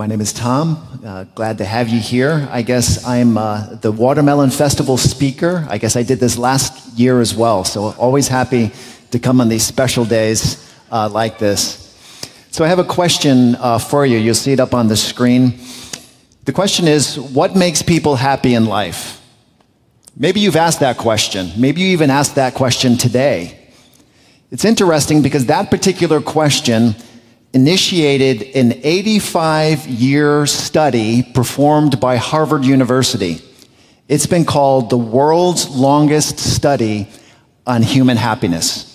My 0.00 0.06
name 0.06 0.22
is 0.22 0.32
Tom. 0.32 0.78
Uh, 1.04 1.24
glad 1.34 1.58
to 1.58 1.64
have 1.66 1.90
you 1.90 2.00
here. 2.00 2.48
I 2.50 2.62
guess 2.62 3.04
I'm 3.04 3.36
uh, 3.36 3.74
the 3.82 3.92
Watermelon 3.92 4.48
Festival 4.48 4.96
speaker. 4.96 5.66
I 5.68 5.76
guess 5.76 5.94
I 5.94 6.02
did 6.02 6.18
this 6.20 6.38
last 6.38 6.98
year 6.98 7.20
as 7.20 7.34
well, 7.34 7.64
so 7.64 7.92
always 7.98 8.26
happy 8.26 8.70
to 9.10 9.18
come 9.18 9.42
on 9.42 9.50
these 9.50 9.62
special 9.62 10.06
days 10.06 10.74
uh, 10.90 11.10
like 11.10 11.38
this. 11.38 11.94
So 12.50 12.64
I 12.64 12.68
have 12.68 12.78
a 12.78 12.84
question 12.84 13.56
uh, 13.56 13.78
for 13.78 14.06
you. 14.06 14.16
You'll 14.16 14.34
see 14.34 14.52
it 14.52 14.58
up 14.58 14.72
on 14.72 14.88
the 14.88 14.96
screen. 14.96 15.60
The 16.46 16.52
question 16.54 16.88
is 16.88 17.18
What 17.18 17.54
makes 17.54 17.82
people 17.82 18.16
happy 18.16 18.54
in 18.54 18.64
life? 18.64 19.20
Maybe 20.16 20.40
you've 20.40 20.56
asked 20.56 20.80
that 20.80 20.96
question. 20.96 21.50
Maybe 21.58 21.82
you 21.82 21.88
even 21.88 22.08
asked 22.08 22.36
that 22.36 22.54
question 22.54 22.96
today. 22.96 23.68
It's 24.50 24.64
interesting 24.64 25.20
because 25.20 25.44
that 25.46 25.70
particular 25.70 26.22
question 26.22 26.94
initiated 27.52 28.42
an 28.54 28.80
85 28.84 29.86
year 29.86 30.46
study 30.46 31.22
performed 31.22 31.98
by 31.98 32.16
Harvard 32.16 32.64
University. 32.64 33.42
It's 34.08 34.26
been 34.26 34.44
called 34.44 34.90
the 34.90 34.98
world's 34.98 35.68
longest 35.68 36.38
study 36.38 37.08
on 37.66 37.82
human 37.82 38.16
happiness. 38.16 38.86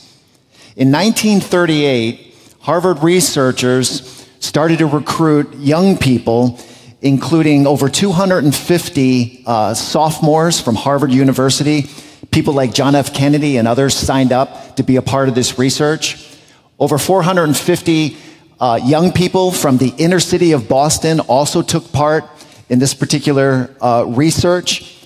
In 0.76 0.92
1938, 0.92 2.34
Harvard 2.60 3.04
researchers 3.04 4.28
started 4.40 4.80
to 4.80 4.88
recruit 4.88 5.54
young 5.56 5.98
people, 5.98 6.60
including 7.02 7.68
over 7.68 7.90
250 7.90 9.44
uh, 9.46 9.74
sophomores 9.74 10.60
from 10.60 10.76
Harvard 10.76 11.12
University. 11.12 11.90
People 12.32 12.54
like 12.54 12.74
John 12.74 12.96
F. 12.96 13.14
Kennedy 13.14 13.58
and 13.58 13.68
others 13.68 13.96
signed 13.96 14.32
up 14.32 14.78
to 14.78 14.84
be 14.84 14.96
a 14.96 15.02
part 15.02 15.30
of 15.30 15.36
this 15.36 15.60
research. 15.60 16.38
Over 16.80 16.98
450 16.98 18.18
uh, 18.60 18.80
young 18.84 19.12
people 19.12 19.52
from 19.52 19.78
the 19.78 19.94
inner 19.98 20.20
city 20.20 20.54
of 20.54 20.68
Boston 20.70 21.20
also 21.20 21.62
took 21.62 21.92
part 21.92 22.24
in 22.70 22.80
this 22.80 22.94
particular 22.94 23.76
uh, 23.82 24.06
research. 24.08 25.06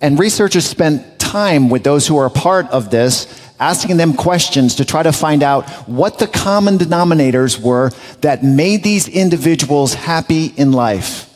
And 0.00 0.18
researchers 0.18 0.66
spent 0.66 1.18
time 1.18 1.70
with 1.70 1.84
those 1.84 2.06
who 2.06 2.16
are 2.18 2.26
a 2.26 2.30
part 2.30 2.66
of 2.70 2.90
this, 2.90 3.26
asking 3.58 3.96
them 3.96 4.14
questions 4.14 4.74
to 4.76 4.84
try 4.84 5.02
to 5.02 5.12
find 5.12 5.42
out 5.42 5.68
what 5.88 6.18
the 6.18 6.26
common 6.26 6.76
denominators 6.78 7.60
were 7.60 7.90
that 8.20 8.44
made 8.44 8.82
these 8.82 9.08
individuals 9.08 9.94
happy 9.94 10.46
in 10.46 10.72
life. 10.72 11.32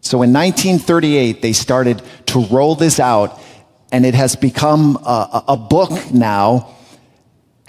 So 0.00 0.22
in 0.22 0.32
1938, 0.32 1.42
they 1.42 1.52
started 1.52 2.02
to 2.26 2.40
roll 2.46 2.74
this 2.74 2.98
out, 2.98 3.38
and 3.92 4.06
it 4.06 4.14
has 4.14 4.34
become 4.36 4.96
a, 5.04 5.44
a 5.48 5.56
book 5.56 6.12
now. 6.12 6.74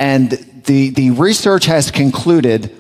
And 0.02 0.32
the, 0.66 0.90
the 0.90 1.12
research 1.12 1.68
has 1.68 1.92
concluded 1.92 2.76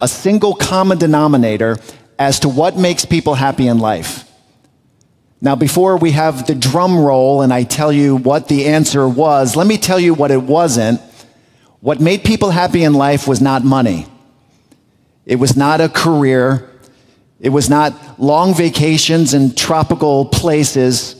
a 0.00 0.08
single 0.08 0.54
common 0.54 0.96
denominator 0.96 1.76
as 2.18 2.40
to 2.40 2.48
what 2.48 2.78
makes 2.78 3.04
people 3.04 3.34
happy 3.34 3.68
in 3.68 3.78
life. 3.78 4.24
Now, 5.38 5.54
before 5.54 5.98
we 5.98 6.12
have 6.12 6.46
the 6.46 6.54
drum 6.54 6.98
roll 6.98 7.42
and 7.42 7.52
I 7.52 7.64
tell 7.64 7.92
you 7.92 8.16
what 8.16 8.48
the 8.48 8.68
answer 8.68 9.06
was, 9.06 9.54
let 9.54 9.66
me 9.66 9.76
tell 9.76 10.00
you 10.00 10.14
what 10.14 10.30
it 10.30 10.42
wasn't. 10.42 11.02
What 11.80 12.00
made 12.00 12.24
people 12.24 12.48
happy 12.48 12.84
in 12.84 12.94
life 12.94 13.28
was 13.28 13.42
not 13.42 13.62
money. 13.62 14.06
It 15.26 15.36
was 15.36 15.58
not 15.58 15.82
a 15.82 15.90
career. 15.90 16.70
It 17.38 17.50
was 17.50 17.68
not 17.68 18.18
long 18.18 18.54
vacations 18.54 19.34
in 19.34 19.54
tropical 19.54 20.24
places. 20.24 21.15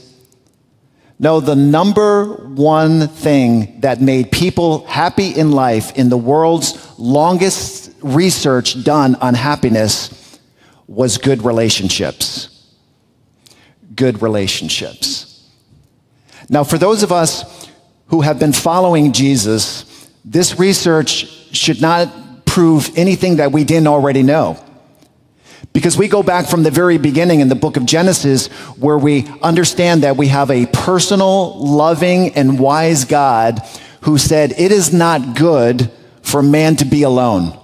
No, 1.18 1.40
the 1.40 1.56
number 1.56 2.34
one 2.34 3.08
thing 3.08 3.80
that 3.80 4.00
made 4.00 4.30
people 4.30 4.86
happy 4.86 5.30
in 5.30 5.52
life 5.52 5.96
in 5.96 6.10
the 6.10 6.16
world's 6.16 6.98
longest 6.98 7.90
research 8.02 8.84
done 8.84 9.14
on 9.16 9.34
happiness 9.34 10.38
was 10.86 11.16
good 11.16 11.42
relationships. 11.42 12.74
Good 13.94 14.20
relationships. 14.20 15.50
Now, 16.50 16.64
for 16.64 16.76
those 16.76 17.02
of 17.02 17.12
us 17.12 17.68
who 18.08 18.20
have 18.20 18.38
been 18.38 18.52
following 18.52 19.12
Jesus, 19.12 20.10
this 20.24 20.58
research 20.58 21.26
should 21.54 21.80
not 21.80 22.44
prove 22.44 22.90
anything 22.96 23.36
that 23.36 23.52
we 23.52 23.64
didn't 23.64 23.86
already 23.86 24.22
know. 24.22 24.62
Because 25.76 25.98
we 25.98 26.08
go 26.08 26.22
back 26.22 26.46
from 26.46 26.62
the 26.62 26.70
very 26.70 26.96
beginning 26.96 27.40
in 27.40 27.50
the 27.50 27.54
book 27.54 27.76
of 27.76 27.84
Genesis, 27.84 28.46
where 28.78 28.96
we 28.96 29.26
understand 29.42 30.04
that 30.04 30.16
we 30.16 30.28
have 30.28 30.50
a 30.50 30.64
personal, 30.64 31.54
loving, 31.62 32.34
and 32.34 32.58
wise 32.58 33.04
God 33.04 33.60
who 34.00 34.16
said, 34.16 34.54
It 34.56 34.72
is 34.72 34.94
not 34.94 35.36
good 35.36 35.92
for 36.22 36.42
man 36.42 36.76
to 36.76 36.86
be 36.86 37.02
alone. 37.02 37.60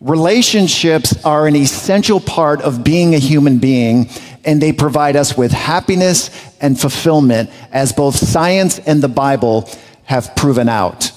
Relationships 0.00 1.24
are 1.24 1.48
an 1.48 1.56
essential 1.56 2.20
part 2.20 2.62
of 2.62 2.84
being 2.84 3.16
a 3.16 3.18
human 3.18 3.58
being, 3.58 4.08
and 4.44 4.62
they 4.62 4.72
provide 4.72 5.16
us 5.16 5.36
with 5.36 5.50
happiness 5.50 6.30
and 6.60 6.78
fulfillment, 6.78 7.50
as 7.72 7.92
both 7.92 8.14
science 8.14 8.78
and 8.78 9.02
the 9.02 9.08
Bible 9.08 9.68
have 10.04 10.36
proven 10.36 10.68
out. 10.68 11.10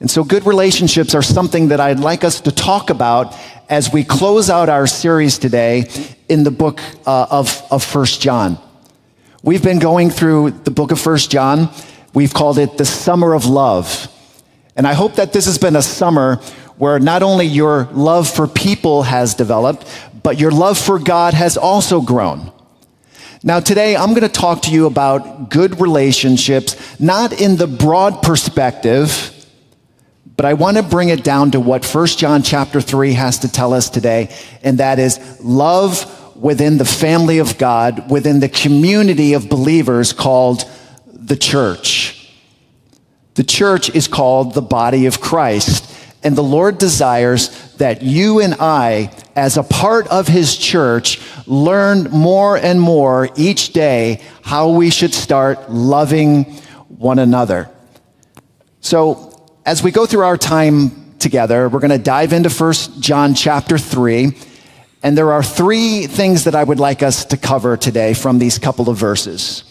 And 0.00 0.10
so, 0.10 0.22
good 0.22 0.44
relationships 0.44 1.14
are 1.14 1.22
something 1.22 1.68
that 1.68 1.80
I'd 1.80 1.98
like 1.98 2.22
us 2.22 2.40
to 2.42 2.52
talk 2.52 2.90
about 2.90 3.36
as 3.68 3.92
we 3.92 4.02
close 4.02 4.48
out 4.48 4.68
our 4.68 4.86
series 4.86 5.38
today 5.38 5.88
in 6.28 6.42
the 6.42 6.50
book 6.50 6.80
uh, 7.06 7.26
of, 7.30 7.62
of 7.70 7.94
1 7.94 8.06
John. 8.06 8.58
We've 9.42 9.62
been 9.62 9.78
going 9.78 10.10
through 10.10 10.52
the 10.52 10.70
book 10.70 10.90
of 10.90 11.04
1 11.04 11.18
John. 11.18 11.68
We've 12.14 12.32
called 12.32 12.58
it 12.58 12.78
the 12.78 12.86
summer 12.86 13.34
of 13.34 13.44
love. 13.44 14.08
And 14.74 14.86
I 14.86 14.94
hope 14.94 15.16
that 15.16 15.32
this 15.32 15.44
has 15.44 15.58
been 15.58 15.76
a 15.76 15.82
summer 15.82 16.36
where 16.78 16.98
not 16.98 17.22
only 17.22 17.44
your 17.44 17.84
love 17.92 18.28
for 18.28 18.46
people 18.46 19.02
has 19.02 19.34
developed, 19.34 19.86
but 20.22 20.40
your 20.40 20.50
love 20.50 20.78
for 20.78 20.98
God 20.98 21.34
has 21.34 21.56
also 21.56 22.00
grown. 22.00 22.52
Now, 23.42 23.60
today 23.60 23.96
I'm 23.96 24.10
going 24.10 24.22
to 24.22 24.28
talk 24.28 24.62
to 24.62 24.70
you 24.70 24.86
about 24.86 25.50
good 25.50 25.80
relationships, 25.80 26.98
not 26.98 27.38
in 27.38 27.56
the 27.56 27.66
broad 27.66 28.22
perspective 28.22 29.37
but 30.38 30.44
I 30.44 30.54
want 30.54 30.76
to 30.76 30.84
bring 30.84 31.08
it 31.08 31.24
down 31.24 31.50
to 31.50 31.58
what 31.58 31.84
1 31.84 32.06
John 32.06 32.44
chapter 32.44 32.80
3 32.80 33.14
has 33.14 33.40
to 33.40 33.50
tell 33.50 33.74
us 33.74 33.90
today, 33.90 34.32
and 34.62 34.78
that 34.78 35.00
is 35.00 35.40
love 35.40 36.36
within 36.36 36.78
the 36.78 36.84
family 36.84 37.38
of 37.38 37.58
God, 37.58 38.08
within 38.08 38.38
the 38.38 38.48
community 38.48 39.32
of 39.32 39.48
believers 39.48 40.12
called 40.12 40.64
the 41.06 41.34
church. 41.34 42.32
The 43.34 43.42
church 43.42 43.90
is 43.90 44.06
called 44.06 44.54
the 44.54 44.62
body 44.62 45.06
of 45.06 45.20
Christ. 45.20 45.92
And 46.22 46.36
the 46.36 46.42
Lord 46.42 46.78
desires 46.78 47.74
that 47.78 48.02
you 48.02 48.40
and 48.40 48.54
I, 48.60 49.10
as 49.34 49.56
a 49.56 49.64
part 49.64 50.06
of 50.06 50.28
His 50.28 50.56
church, 50.56 51.20
learn 51.48 52.04
more 52.12 52.56
and 52.56 52.80
more 52.80 53.28
each 53.34 53.72
day 53.72 54.22
how 54.42 54.70
we 54.70 54.90
should 54.90 55.14
start 55.14 55.68
loving 55.68 56.44
one 56.86 57.18
another. 57.18 57.68
So 58.80 59.27
as 59.68 59.82
we 59.82 59.90
go 59.90 60.06
through 60.06 60.24
our 60.24 60.38
time 60.38 61.12
together, 61.18 61.68
we're 61.68 61.78
going 61.78 61.90
to 61.90 61.98
dive 61.98 62.32
into 62.32 62.48
First 62.48 63.02
John 63.02 63.34
chapter 63.34 63.76
3. 63.76 64.34
And 65.02 65.16
there 65.16 65.30
are 65.30 65.42
three 65.42 66.06
things 66.06 66.44
that 66.44 66.54
I 66.54 66.64
would 66.64 66.80
like 66.80 67.02
us 67.02 67.26
to 67.26 67.36
cover 67.36 67.76
today 67.76 68.14
from 68.14 68.38
these 68.38 68.58
couple 68.58 68.88
of 68.88 68.96
verses. 68.96 69.64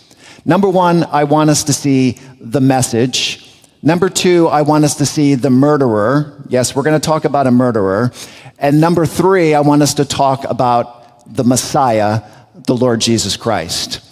Number 0.46 0.70
one, 0.70 1.04
I 1.06 1.24
want 1.24 1.50
us 1.50 1.64
to 1.64 1.74
see 1.74 2.20
the 2.40 2.62
message. 2.62 3.52
Number 3.82 4.08
two, 4.08 4.48
I 4.50 4.62
want 4.62 4.86
us 4.86 4.94
to 4.98 5.06
see 5.08 5.34
the 5.34 5.50
murderer. 5.50 6.44
Yes, 6.48 6.76
we're 6.76 6.84
going 6.84 7.02
to 7.02 7.04
talk 7.04 7.26
about 7.26 7.48
a 7.48 7.52
murderer. 7.52 8.12
And 8.60 8.80
number 8.80 9.08
three, 9.08 9.56
I 9.56 9.62
want 9.62 9.82
us 9.82 9.96
to 9.96 10.06
talk 10.06 10.44
about 10.44 11.26
the 11.26 11.44
Messiah, 11.44 12.22
the 12.54 12.76
Lord 12.76 13.02
Jesus 13.02 13.36
Christ. 13.36 14.07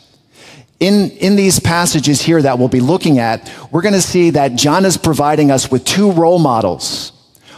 In, 0.79 1.11
in 1.11 1.35
these 1.37 1.59
passages 1.59 2.21
here 2.21 2.41
that 2.41 2.59
we'll 2.59 2.67
be 2.67 2.81
looking 2.81 3.19
at, 3.19 3.51
we're 3.71 3.81
going 3.81 3.93
to 3.93 4.01
see 4.01 4.31
that 4.31 4.55
John 4.55 4.83
is 4.83 4.97
providing 4.97 5.49
us 5.49 5.71
with 5.71 5.85
two 5.85 6.11
role 6.11 6.39
models. 6.39 7.13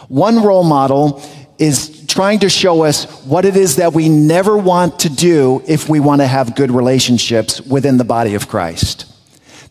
One 0.07 0.43
role 0.43 0.63
model 0.63 1.21
is 1.57 2.05
trying 2.05 2.39
to 2.39 2.49
show 2.49 2.83
us 2.83 3.05
what 3.25 3.43
it 3.43 3.55
is 3.55 3.77
that 3.77 3.93
we 3.93 4.07
never 4.07 4.55
want 4.55 4.99
to 4.99 5.09
do 5.09 5.63
if 5.67 5.89
we 5.89 5.99
want 5.99 6.21
to 6.21 6.27
have 6.27 6.55
good 6.55 6.69
relationships 6.69 7.59
within 7.61 7.97
the 7.97 8.03
body 8.03 8.35
of 8.35 8.47
Christ. 8.47 9.05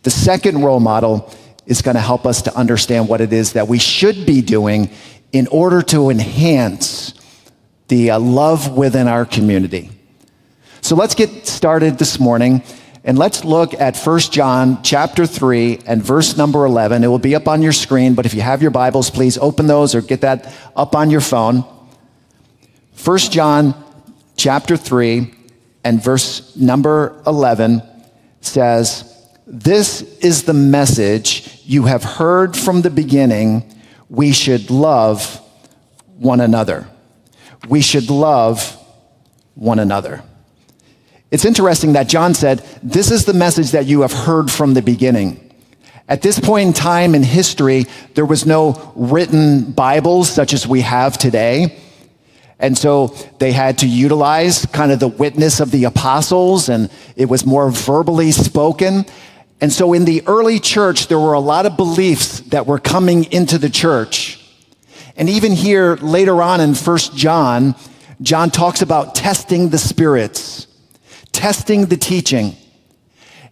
The 0.03 0.11
second 0.11 0.63
role 0.63 0.81
model 0.81 1.33
is 1.67 1.83
going 1.83 1.95
to 1.95 2.01
help 2.01 2.27
us 2.27 2.43
to 2.43 2.57
understand 2.57 3.09
what 3.09 3.21
it 3.21 3.33
is 3.33 3.53
that 3.53 3.69
we 3.69 3.79
should 3.79 4.27
be 4.27 4.43
doing 4.43 4.91
in 5.33 5.47
order 5.49 5.83
to 5.83 6.11
enhance 6.11 7.15
the 7.89 8.11
uh, 8.11 8.19
love 8.19 8.77
within 8.77 9.09
our 9.09 9.25
community. 9.25 9.91
So 10.81 10.97
let's 10.97 11.15
get 11.15 11.47
started 11.47 11.99
this 11.99 12.21
morning 12.21 12.63
and 13.07 13.17
let's 13.17 13.45
look 13.45 13.73
at 13.73 13.97
1 13.97 14.19
John 14.19 14.83
chapter 14.83 15.27
3 15.27 15.79
and 15.87 16.03
verse 16.03 16.37
number 16.37 16.65
11. 16.65 17.05
It 17.05 17.07
will 17.07 17.21
be 17.21 17.37
up 17.37 17.47
on 17.47 17.63
your 17.63 17.73
screen, 17.73 18.15
but 18.15 18.27
if 18.27 18.35
you 18.35 18.41
have 18.41 18.61
your 18.61 18.73
Bibles, 18.73 19.11
please 19.11 19.39
open 19.39 19.69
those 19.69 19.95
or 19.95 20.01
get 20.01 20.23
that 20.23 20.53
up 20.75 20.97
on 20.97 21.09
your 21.09 21.21
phone. 21.21 21.65
1 23.05 23.19
John 23.19 23.81
chapter 24.37 24.77
3 24.77 25.33
and 25.85 26.03
verse 26.03 26.57
number 26.57 27.23
11 27.29 27.81
says, 28.41 29.31
This 29.47 30.03
is 30.19 30.43
the 30.43 30.53
message 30.53 31.61
you 31.65 31.85
have 31.85 32.03
heard 32.03 32.57
from 32.57 32.83
the 32.83 32.91
beginning. 32.91 33.73
We 34.09 34.33
should 34.33 34.69
love 34.69 35.41
one 36.17 36.41
another. 36.41 36.89
We 37.69 37.83
should 37.83 38.11
love 38.11 38.77
one 39.55 39.79
another. 39.79 40.25
It's 41.31 41.45
interesting 41.45 41.95
that 41.95 42.09
John 42.09 42.35
said, 42.35 42.59
This 42.83 43.11
is 43.11 43.25
the 43.25 43.35
message 43.35 43.73
that 43.73 43.87
you 43.87 44.03
have 44.03 44.13
heard 44.13 44.51
from 44.51 44.75
the 44.75 44.83
beginning. 44.83 45.43
At 46.09 46.23
this 46.23 46.39
point 46.39 46.69
in 46.69 46.73
time 46.73 47.15
in 47.15 47.25
history, 47.25 47.87
there 48.15 48.25
was 48.25 48.47
no 48.47 48.93
written 48.95 49.73
Bibles 49.73 50.31
such 50.31 50.53
as 50.53 50.67
we 50.67 50.83
have 50.83 51.19
today. 51.19 51.81
And 52.59 52.79
so 52.79 53.09
they 53.39 53.53
had 53.53 53.79
to 53.79 53.89
utilize 53.89 54.65
kind 54.67 54.93
of 54.93 55.01
the 55.01 55.09
witness 55.09 55.61
of 55.61 55.73
the 55.73 55.85
apostles, 55.85 56.69
and 56.69 56.91
it 57.17 57.27
was 57.27 57.45
more 57.45 57.71
verbally 57.71 58.31
spoken. 58.33 59.05
And 59.61 59.73
so 59.73 59.93
in 59.93 60.05
the 60.05 60.23
early 60.27 60.61
church, 60.61 61.09
there 61.09 61.19
were 61.19 61.35
a 61.35 61.41
lot 61.41 61.67
of 61.67 61.77
beliefs 61.77 62.41
that 62.41 62.67
were 62.67 62.79
coming 62.79 63.25
into 63.33 63.59
the 63.59 63.69
church. 63.69 64.43
And 65.17 65.29
even 65.29 65.53
here 65.53 65.97
later 65.97 66.41
on 66.41 66.61
in 66.61 66.75
First 66.75 67.17
John, 67.17 67.75
John 68.23 68.51
talks 68.51 68.81
about 68.81 69.15
testing 69.15 69.71
the 69.71 69.79
spirits, 69.79 70.67
testing 71.37 71.87
the 71.87 71.99
teaching. 71.99 72.57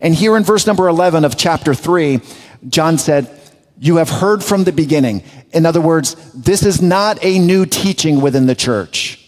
And 0.00 0.14
here 0.14 0.36
in 0.36 0.42
verse 0.42 0.66
number 0.66 0.88
11 0.88 1.24
of 1.24 1.36
chapter 1.36 1.74
3, 1.74 2.20
John 2.68 2.96
said, 2.96 3.30
You 3.78 3.96
have 3.96 4.08
heard 4.08 4.42
from 4.42 4.64
the 4.64 4.72
beginning. 4.72 5.22
In 5.52 5.66
other 5.66 5.82
words, 5.82 6.14
this 6.32 6.64
is 6.64 6.80
not 6.80 7.22
a 7.22 7.38
new 7.38 7.66
teaching 7.66 8.22
within 8.22 8.46
the 8.46 8.54
church. 8.54 9.20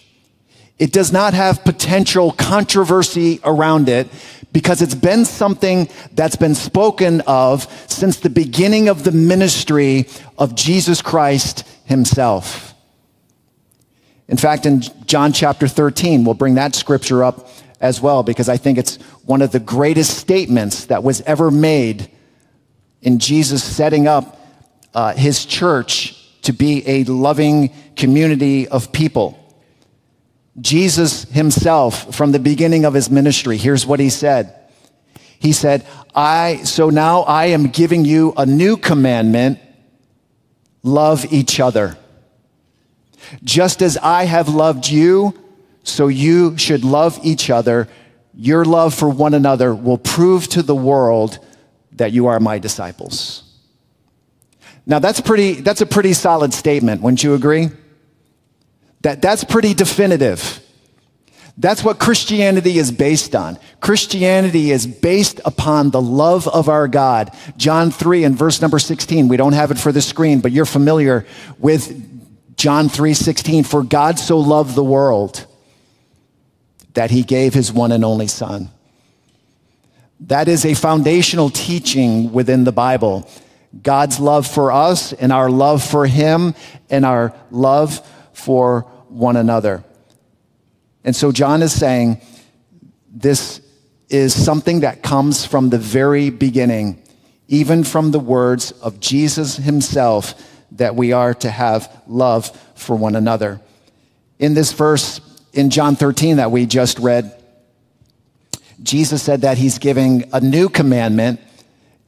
It 0.78 0.92
does 0.92 1.12
not 1.12 1.34
have 1.34 1.64
potential 1.64 2.32
controversy 2.32 3.40
around 3.44 3.88
it 3.88 4.08
because 4.52 4.80
it's 4.80 4.94
been 4.94 5.26
something 5.26 5.88
that's 6.12 6.36
been 6.36 6.54
spoken 6.54 7.20
of 7.26 7.64
since 7.90 8.20
the 8.20 8.30
beginning 8.30 8.88
of 8.88 9.04
the 9.04 9.12
ministry 9.12 10.06
of 10.38 10.54
Jesus 10.54 11.02
Christ 11.02 11.68
himself. 11.84 12.74
In 14.28 14.36
fact, 14.36 14.66
in 14.66 14.80
John 15.06 15.32
chapter 15.32 15.68
13, 15.68 16.24
we'll 16.24 16.34
bring 16.34 16.54
that 16.54 16.74
scripture 16.74 17.22
up 17.22 17.48
as 17.80 18.00
well 18.00 18.22
because 18.22 18.48
I 18.48 18.56
think 18.56 18.78
it's 18.78 18.96
one 19.24 19.42
of 19.42 19.52
the 19.52 19.60
greatest 19.60 20.18
statements 20.18 20.86
that 20.86 21.02
was 21.02 21.20
ever 21.22 21.50
made 21.50 22.10
in 23.02 23.18
Jesus 23.18 23.62
setting 23.62 24.06
up 24.08 24.40
uh, 24.94 25.14
his 25.14 25.44
church 25.44 26.14
to 26.42 26.52
be 26.52 26.82
a 26.88 27.04
loving 27.04 27.70
community 27.96 28.68
of 28.68 28.92
people. 28.92 29.38
Jesus 30.60 31.24
himself, 31.24 32.14
from 32.14 32.32
the 32.32 32.38
beginning 32.38 32.84
of 32.84 32.94
his 32.94 33.10
ministry, 33.10 33.58
here's 33.58 33.86
what 33.86 34.00
he 34.00 34.08
said. 34.08 34.54
He 35.38 35.52
said, 35.52 35.86
I, 36.14 36.62
so 36.64 36.88
now 36.88 37.22
I 37.22 37.46
am 37.46 37.68
giving 37.68 38.04
you 38.04 38.32
a 38.36 38.46
new 38.46 38.76
commandment 38.76 39.58
love 40.82 41.30
each 41.32 41.60
other. 41.60 41.98
Just 43.42 43.82
as 43.82 43.98
I 43.98 44.24
have 44.24 44.48
loved 44.48 44.88
you, 44.88 45.34
so 45.88 46.08
you 46.08 46.58
should 46.58 46.84
love 46.84 47.18
each 47.22 47.48
other. 47.50 47.88
Your 48.34 48.64
love 48.64 48.94
for 48.94 49.08
one 49.08 49.34
another 49.34 49.74
will 49.74 49.98
prove 49.98 50.48
to 50.48 50.62
the 50.62 50.74
world 50.74 51.38
that 51.92 52.12
you 52.12 52.26
are 52.26 52.40
my 52.40 52.58
disciples. 52.58 53.42
Now 54.84 54.98
that's 54.98 55.20
pretty 55.20 55.54
that's 55.54 55.80
a 55.80 55.86
pretty 55.86 56.12
solid 56.12 56.52
statement, 56.52 57.02
wouldn't 57.02 57.22
you 57.22 57.34
agree? 57.34 57.70
That 59.02 59.22
that's 59.22 59.44
pretty 59.44 59.74
definitive. 59.74 60.60
That's 61.58 61.82
what 61.82 61.98
Christianity 61.98 62.78
is 62.78 62.92
based 62.92 63.34
on. 63.34 63.58
Christianity 63.80 64.70
is 64.70 64.86
based 64.86 65.40
upon 65.46 65.90
the 65.90 66.02
love 66.02 66.46
of 66.46 66.68
our 66.68 66.86
God. 66.86 67.34
John 67.56 67.90
3 67.90 68.24
and 68.24 68.36
verse 68.36 68.60
number 68.60 68.78
16. 68.78 69.28
We 69.28 69.38
don't 69.38 69.54
have 69.54 69.70
it 69.70 69.78
for 69.78 69.90
the 69.90 70.02
screen, 70.02 70.40
but 70.40 70.52
you're 70.52 70.66
familiar 70.66 71.24
with 71.58 72.56
John 72.56 72.88
3:16 72.88 73.64
for 73.64 73.82
God 73.82 74.18
so 74.18 74.38
loved 74.38 74.74
the 74.74 74.84
world 74.84 75.46
that 76.96 77.10
he 77.10 77.22
gave 77.22 77.52
his 77.52 77.70
one 77.70 77.92
and 77.92 78.02
only 78.02 78.26
son. 78.26 78.70
That 80.20 80.48
is 80.48 80.64
a 80.64 80.72
foundational 80.72 81.50
teaching 81.50 82.32
within 82.32 82.64
the 82.64 82.72
Bible. 82.72 83.28
God's 83.82 84.18
love 84.18 84.46
for 84.46 84.72
us 84.72 85.12
and 85.12 85.30
our 85.30 85.50
love 85.50 85.84
for 85.84 86.06
him 86.06 86.54
and 86.88 87.04
our 87.04 87.34
love 87.50 88.00
for 88.32 88.80
one 89.10 89.36
another. 89.36 89.84
And 91.04 91.14
so 91.14 91.32
John 91.32 91.60
is 91.60 91.78
saying 91.78 92.22
this 93.10 93.60
is 94.08 94.32
something 94.34 94.80
that 94.80 95.02
comes 95.02 95.44
from 95.44 95.68
the 95.68 95.78
very 95.78 96.30
beginning, 96.30 97.02
even 97.46 97.84
from 97.84 98.10
the 98.10 98.18
words 98.18 98.72
of 98.72 99.00
Jesus 99.00 99.56
himself 99.56 100.34
that 100.72 100.96
we 100.96 101.12
are 101.12 101.34
to 101.34 101.50
have 101.50 101.92
love 102.06 102.50
for 102.74 102.96
one 102.96 103.16
another. 103.16 103.60
In 104.38 104.54
this 104.54 104.72
verse 104.72 105.20
in 105.56 105.70
John 105.70 105.96
13 105.96 106.36
that 106.36 106.50
we 106.50 106.66
just 106.66 106.98
read, 106.98 107.32
Jesus 108.82 109.22
said 109.22 109.40
that 109.40 109.58
he's 109.58 109.78
giving 109.78 110.28
a 110.32 110.40
new 110.40 110.68
commandment. 110.68 111.40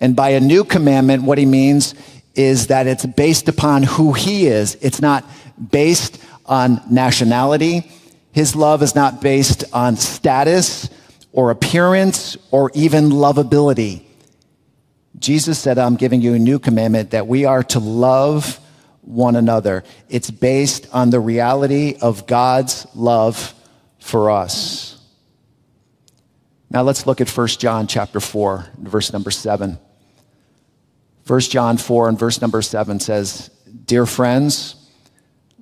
And 0.00 0.14
by 0.14 0.30
a 0.30 0.40
new 0.40 0.64
commandment, 0.64 1.24
what 1.24 1.38
he 1.38 1.46
means 1.46 1.94
is 2.34 2.68
that 2.68 2.86
it's 2.86 3.06
based 3.06 3.48
upon 3.48 3.82
who 3.82 4.12
he 4.12 4.46
is. 4.46 4.76
It's 4.80 5.00
not 5.00 5.24
based 5.70 6.22
on 6.46 6.80
nationality. 6.90 7.90
His 8.32 8.54
love 8.54 8.82
is 8.82 8.94
not 8.94 9.20
based 9.20 9.64
on 9.72 9.96
status 9.96 10.88
or 11.32 11.50
appearance 11.50 12.36
or 12.50 12.70
even 12.74 13.10
lovability. 13.10 14.04
Jesus 15.18 15.58
said, 15.58 15.78
I'm 15.78 15.96
giving 15.96 16.20
you 16.20 16.34
a 16.34 16.38
new 16.38 16.58
commandment 16.58 17.10
that 17.10 17.26
we 17.26 17.44
are 17.44 17.64
to 17.64 17.80
love 17.80 18.60
one 19.08 19.36
another. 19.36 19.84
It's 20.10 20.30
based 20.30 20.86
on 20.92 21.08
the 21.08 21.18
reality 21.18 21.96
of 22.00 22.26
God's 22.26 22.86
love 22.94 23.54
for 23.98 24.30
us. 24.30 25.02
Now 26.70 26.82
let's 26.82 27.06
look 27.06 27.22
at 27.22 27.30
1 27.30 27.46
John 27.48 27.86
chapter 27.86 28.20
4, 28.20 28.66
verse 28.80 29.10
number 29.10 29.30
7. 29.30 29.78
1 31.26 31.40
John 31.40 31.78
4 31.78 32.10
and 32.10 32.18
verse 32.18 32.42
number 32.42 32.60
7 32.60 33.00
says, 33.00 33.50
Dear 33.86 34.04
friends, 34.04 34.74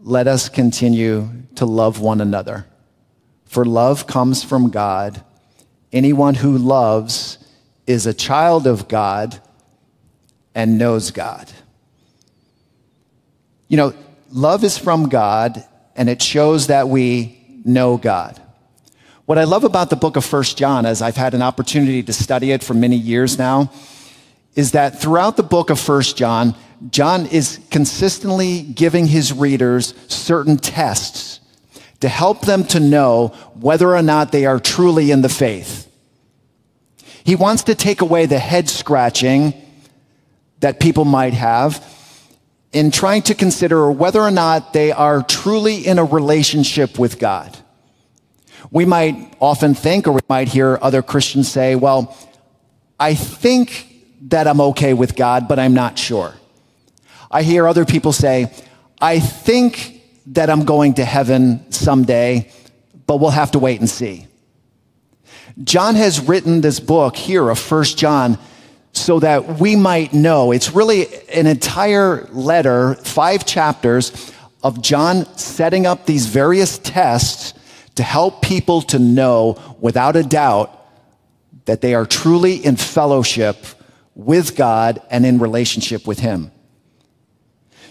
let 0.03 0.27
us 0.27 0.49
continue 0.49 1.29
to 1.55 1.67
love 1.67 2.01
one 2.01 2.21
another. 2.21 2.67
For 3.45 3.65
love 3.65 4.09
comes 4.09 4.43
from 4.43 4.71
God. 4.71 5.23
Anyone 5.93 6.35
who 6.35 6.59
loves 6.59 7.39
is 7.87 8.07
a 8.07 8.15
child 8.15 8.67
of 8.67 8.89
God 8.89 9.41
and 10.53 10.79
knows 10.79 11.13
God. 11.13 11.53
You 13.69 13.77
know, 13.77 13.95
love 14.31 14.65
is 14.65 14.79
from 14.79 15.09
God 15.09 15.65
and 15.97 16.09
it 16.09 16.23
shows 16.23 16.69
that 16.69 16.89
we 16.89 17.61
know 17.65 17.97
God. 17.97 18.41
What 19.25 19.39
I 19.39 19.45
love 19.45 19.65
about 19.65 19.91
the 19.91 19.97
book 19.97 20.17
of 20.17 20.25
First 20.25 20.57
John, 20.57 20.87
as 20.87 21.03
I've 21.03 21.17
had 21.17 21.35
an 21.35 21.43
opportunity 21.43 22.03
to 22.05 22.13
study 22.13 22.53
it 22.53 22.63
for 22.63 22.75
many 22.75 22.97
years 22.97 23.39
now, 23.39 23.73
is 24.55 24.73
that 24.73 25.01
throughout 25.01 25.37
the 25.37 25.43
book 25.43 25.71
of 25.71 25.81
First 25.81 26.17
John, 26.17 26.55
John 26.91 27.27
is 27.27 27.59
consistently 27.71 28.63
giving 28.63 29.07
his 29.07 29.33
readers 29.33 29.95
certain 30.07 30.57
tests 30.57 31.41
to 32.01 32.09
help 32.09 32.43
them 32.43 32.65
to 32.65 32.79
know 32.79 33.29
whether 33.55 33.97
or 33.97 34.03
not 34.03 34.31
they 34.31 34.47
are 34.47 34.61
truly 34.61 35.11
in 35.11 35.23
the 35.23 35.29
faith. 35.29 35.91
He 37.25 37.35
wants 37.35 37.65
to 37.65 37.75
take 37.75 38.03
away 38.03 38.27
the 38.27 38.39
head 38.39 38.69
scratching 38.69 39.55
that 40.61 40.79
people 40.79 41.05
might 41.05 41.35
have 41.35 41.96
in 42.77 42.91
trying 42.91 43.23
to 43.23 43.35
consider 43.35 43.91
whether 43.91 44.21
or 44.21 44.31
not 44.31 44.75
they 44.75 44.93
are 44.93 45.23
truly 45.23 45.87
in 45.87 45.99
a 45.99 46.05
relationship 46.05 46.99
with 46.99 47.19
God. 47.19 47.57
We 48.71 48.85
might 48.85 49.35
often 49.41 49.73
think, 49.73 50.07
or 50.07 50.13
we 50.13 50.21
might 50.29 50.49
hear 50.49 50.79
other 50.83 51.01
Christians 51.01 51.51
say, 51.51 51.75
well, 51.75 52.15
I 53.01 53.15
think 53.15 54.05
that 54.29 54.47
I'm 54.47 54.61
okay 54.61 54.93
with 54.93 55.17
God, 55.17 55.49
but 55.49 55.59
I'm 55.59 55.73
not 55.73 55.99
sure. 55.99 56.35
I 57.31 57.45
hear 57.45 57.67
other 57.67 57.87
people 57.87 58.13
say, 58.13 58.53
I 59.01 59.21
think 59.21 60.03
that 60.27 60.51
I'm 60.51 60.67
going 60.67 60.95
to 60.95 61.05
heaven 61.07 61.73
someday, 61.73 62.51
but 63.07 63.21
we'll 63.21 63.31
have 63.31 63.53
to 63.53 63.59
wait 63.59 63.81
and 63.81 63.89
see. 63.89 64.27
John 65.65 65.95
has 65.95 66.21
written 66.21 66.61
this 66.61 66.79
book 66.79 67.17
here 67.17 67.49
of 67.49 67.59
First 67.59 67.97
John 67.97 68.39
so 68.97 69.21
that 69.21 69.61
we 69.61 69.77
might 69.77 70.13
know. 70.13 70.53
It's 70.53 70.73
really 70.73 71.07
an 71.29 71.47
entire 71.47 72.27
letter, 72.33 72.95
five 72.95 73.45
chapters 73.45 74.33
of 74.63 74.83
John 74.83 75.27
setting 75.37 75.87
up 75.87 76.07
these 76.07 76.27
various 76.27 76.79
tests 76.79 77.55
to 77.97 78.03
help 78.03 78.43
people 78.43 78.83
to 78.83 78.99
know 78.99 79.77
without 79.81 80.17
a 80.17 80.23
doubt 80.23 80.73
that 81.67 81.81
they 81.81 81.95
are 81.95 82.07
truly 82.07 82.57
in 82.57 82.77
fellowship 82.77 83.57
with 84.15 84.57
God 84.57 85.03
and 85.11 85.27
in 85.27 85.39
relationship 85.39 86.07
with 86.07 86.19
Him. 86.19 86.51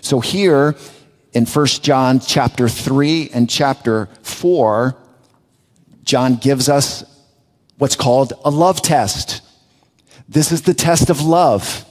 So 0.02 0.20
here 0.20 0.76
in 1.34 1.46
1 1.46 1.66
John 1.68 2.20
chapter 2.20 2.68
3 2.68 3.30
and 3.34 3.50
chapter 3.50 4.10
4, 4.24 4.96
John 6.04 6.38
gives 6.38 6.70
us 6.70 7.04
what's 7.78 7.96
called 7.96 8.34
a 8.44 8.50
love 8.50 8.82
test. 8.82 9.42
This 10.28 10.52
is 10.52 10.64
the 10.64 10.74
test 10.74 11.10
of 11.10 11.22
love. 11.22 11.86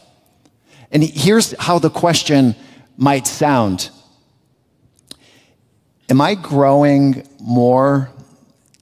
And 0.90 1.02
here's 1.02 1.52
how 1.58 1.78
the 1.78 1.90
question 1.90 2.54
might 2.96 3.26
sound 3.26 3.90
Am 6.10 6.20
I 6.20 6.34
growing 6.34 7.26
more 7.40 8.10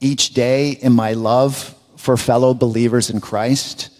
each 0.00 0.35
day 0.35 0.71
in 0.71 0.92
my 0.92 1.12
love 1.12 1.75
for 1.97 2.16
fellow 2.16 2.52
believers 2.52 3.11
in 3.11 3.21
Christ? 3.21 3.90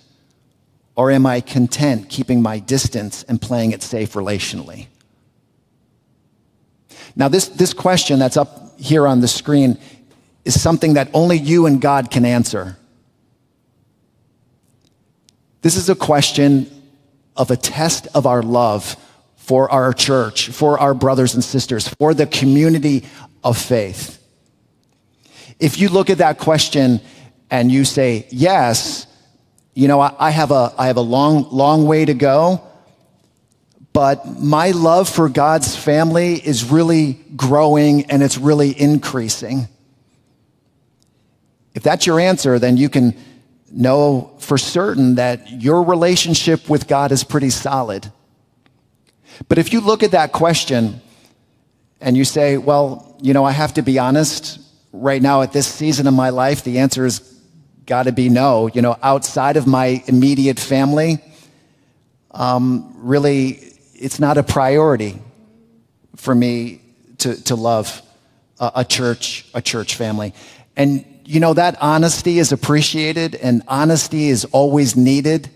Or 0.95 1.11
am 1.11 1.25
I 1.25 1.41
content 1.41 2.11
keeping 2.11 2.43
my 2.43 2.59
distance 2.59 3.23
and 3.23 3.41
playing 3.41 3.73
it 3.73 3.83
safe 3.83 4.13
relationally? 4.13 4.89
Now, 7.15 7.29
this, 7.29 7.49
this 7.49 7.73
question 7.73 8.19
that's 8.19 8.37
up 8.37 8.79
here 8.79 9.07
on 9.07 9.21
the 9.21 9.29
screen 9.29 9.79
is 10.45 10.61
something 10.61 10.95
that 10.95 11.09
only 11.15 11.39
you 11.39 11.67
and 11.67 11.81
God 11.81 12.11
can 12.11 12.25
answer. 12.25 12.77
This 15.63 15.77
is 15.77 15.89
a 15.89 15.95
question 15.95 16.71
of 17.37 17.51
a 17.51 17.57
test 17.57 18.09
of 18.15 18.27
our 18.27 18.43
love 18.43 18.97
for 19.37 19.71
our 19.71 19.93
church, 19.93 20.49
for 20.49 20.79
our 20.79 20.93
brothers 20.93 21.35
and 21.35 21.43
sisters, 21.43 21.89
for 21.89 22.15
the 22.15 22.27
community 22.27 23.05
of 23.43 23.57
faith. 23.57 24.19
If 25.59 25.79
you 25.79 25.89
look 25.89 26.11
at 26.11 26.19
that 26.19 26.39
question 26.39 27.01
and 27.51 27.71
you 27.71 27.85
say, 27.85 28.27
yes, 28.31 29.07
you 29.75 29.89
know, 29.89 30.01
I, 30.01 30.31
have 30.31 30.51
a, 30.51 30.75
I 30.77 30.89
have 30.89 30.97
a 30.97 31.03
long, 31.03 31.49
long 31.51 31.87
way 31.87 32.05
to 32.05 32.15
go, 32.15 32.61
but 33.93 34.41
my 34.41 34.73
love 34.73 35.09
for 35.09 35.29
God's 35.29 35.77
family 35.77 36.35
is 36.35 36.65
really 36.65 37.21
growing 37.37 38.11
and 38.11 38.23
it's 38.23 38.39
really 38.39 38.79
increasing. 38.79 39.69
If 41.75 41.83
that's 41.83 42.07
your 42.07 42.19
answer, 42.19 42.59
then 42.59 42.77
you 42.77 42.89
can 42.89 43.17
know 43.73 44.35
for 44.39 44.59
certain 44.59 45.17
that 45.17 45.51
your 45.51 45.83
relationship 45.83 46.69
with 46.69 46.87
God 46.87 47.11
is 47.13 47.25
pretty 47.25 47.51
solid. 47.51 48.11
But 49.49 49.59
if 49.59 49.73
you 49.73 49.81
look 49.81 50.03
at 50.03 50.11
that 50.13 50.33
question 50.33 51.01
and 52.01 52.17
you 52.17 52.25
say, 52.25 52.59
well, 52.59 53.17
you 53.21 53.33
know, 53.33 53.45
I 53.45 53.53
have 53.53 53.75
to 53.75 53.83
be 53.83 53.99
honest, 53.99 54.61
right 54.93 55.23
now 55.23 55.43
at 55.43 55.53
this 55.53 55.67
season 55.67 56.07
of 56.07 56.15
my 56.15 56.31
life, 56.31 56.65
the 56.65 56.79
answer 56.79 57.05
has 57.05 57.21
got 57.87 58.05
to 58.05 58.13
be 58.13 58.29
no. 58.29 58.69
You 58.73 58.83
know, 58.83 58.97
outside 59.03 59.57
of 59.57 59.67
my 59.67 60.03
immediate 60.07 60.61
family, 60.61 61.19
um, 62.31 62.93
really, 62.97 63.61
it's 63.95 64.19
not 64.19 64.39
a 64.39 64.43
priority 64.43 65.19
for 66.17 66.35
me 66.35 66.81
to, 67.19 67.43
to 67.45 67.55
love 67.55 68.03
a, 68.61 68.73
a 68.77 68.85
church, 68.85 69.47
a 69.55 69.63
church 69.63 69.97
family. 69.97 70.35
And 70.77 71.05
you 71.25 71.41
know, 71.41 71.55
that 71.55 71.77
honesty 71.81 72.39
is 72.39 72.53
appreciated 72.53 73.35
and 73.35 73.63
honesty 73.69 74.29
is 74.29 74.45
always 74.47 74.97
needed. 74.97 75.51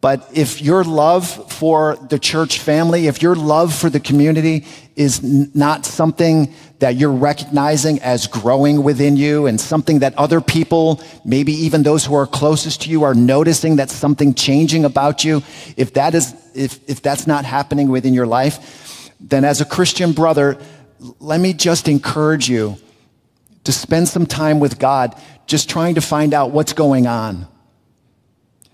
But 0.00 0.28
if 0.32 0.62
your 0.62 0.84
love 0.84 1.52
for 1.52 1.96
the 1.96 2.18
church 2.18 2.60
family, 2.60 3.08
if 3.08 3.22
your 3.22 3.34
love 3.34 3.74
for 3.74 3.90
the 3.90 3.98
community 3.98 4.64
is 4.94 5.24
n- 5.24 5.50
not 5.54 5.84
something 5.84 6.54
that 6.78 6.94
you're 6.94 7.10
recognizing 7.10 8.00
as 8.02 8.26
growing 8.26 8.84
within 8.84 9.16
you 9.16 9.46
and 9.46 9.60
something 9.60 10.00
that 10.00 10.14
other 10.16 10.40
people, 10.40 11.02
maybe 11.24 11.52
even 11.52 11.82
those 11.82 12.04
who 12.04 12.14
are 12.14 12.26
closest 12.26 12.82
to 12.82 12.90
you, 12.90 13.02
are 13.02 13.14
noticing 13.14 13.76
that 13.76 13.90
something 13.90 14.34
changing 14.34 14.84
about 14.84 15.24
you, 15.24 15.42
if 15.76 15.94
that 15.94 16.14
is, 16.14 16.34
if, 16.54 16.78
if 16.88 17.02
that's 17.02 17.26
not 17.26 17.44
happening 17.44 17.88
within 17.88 18.14
your 18.14 18.26
life, 18.26 19.10
then 19.18 19.44
as 19.44 19.60
a 19.60 19.64
Christian 19.64 20.12
brother, 20.12 20.58
let 21.18 21.40
me 21.40 21.52
just 21.52 21.88
encourage 21.88 22.48
you 22.48 22.76
to 23.66 23.72
spend 23.72 24.08
some 24.08 24.26
time 24.26 24.60
with 24.60 24.78
God, 24.78 25.14
just 25.46 25.68
trying 25.68 25.96
to 25.96 26.00
find 26.00 26.32
out 26.32 26.52
what's 26.52 26.72
going 26.72 27.06
on. 27.06 27.46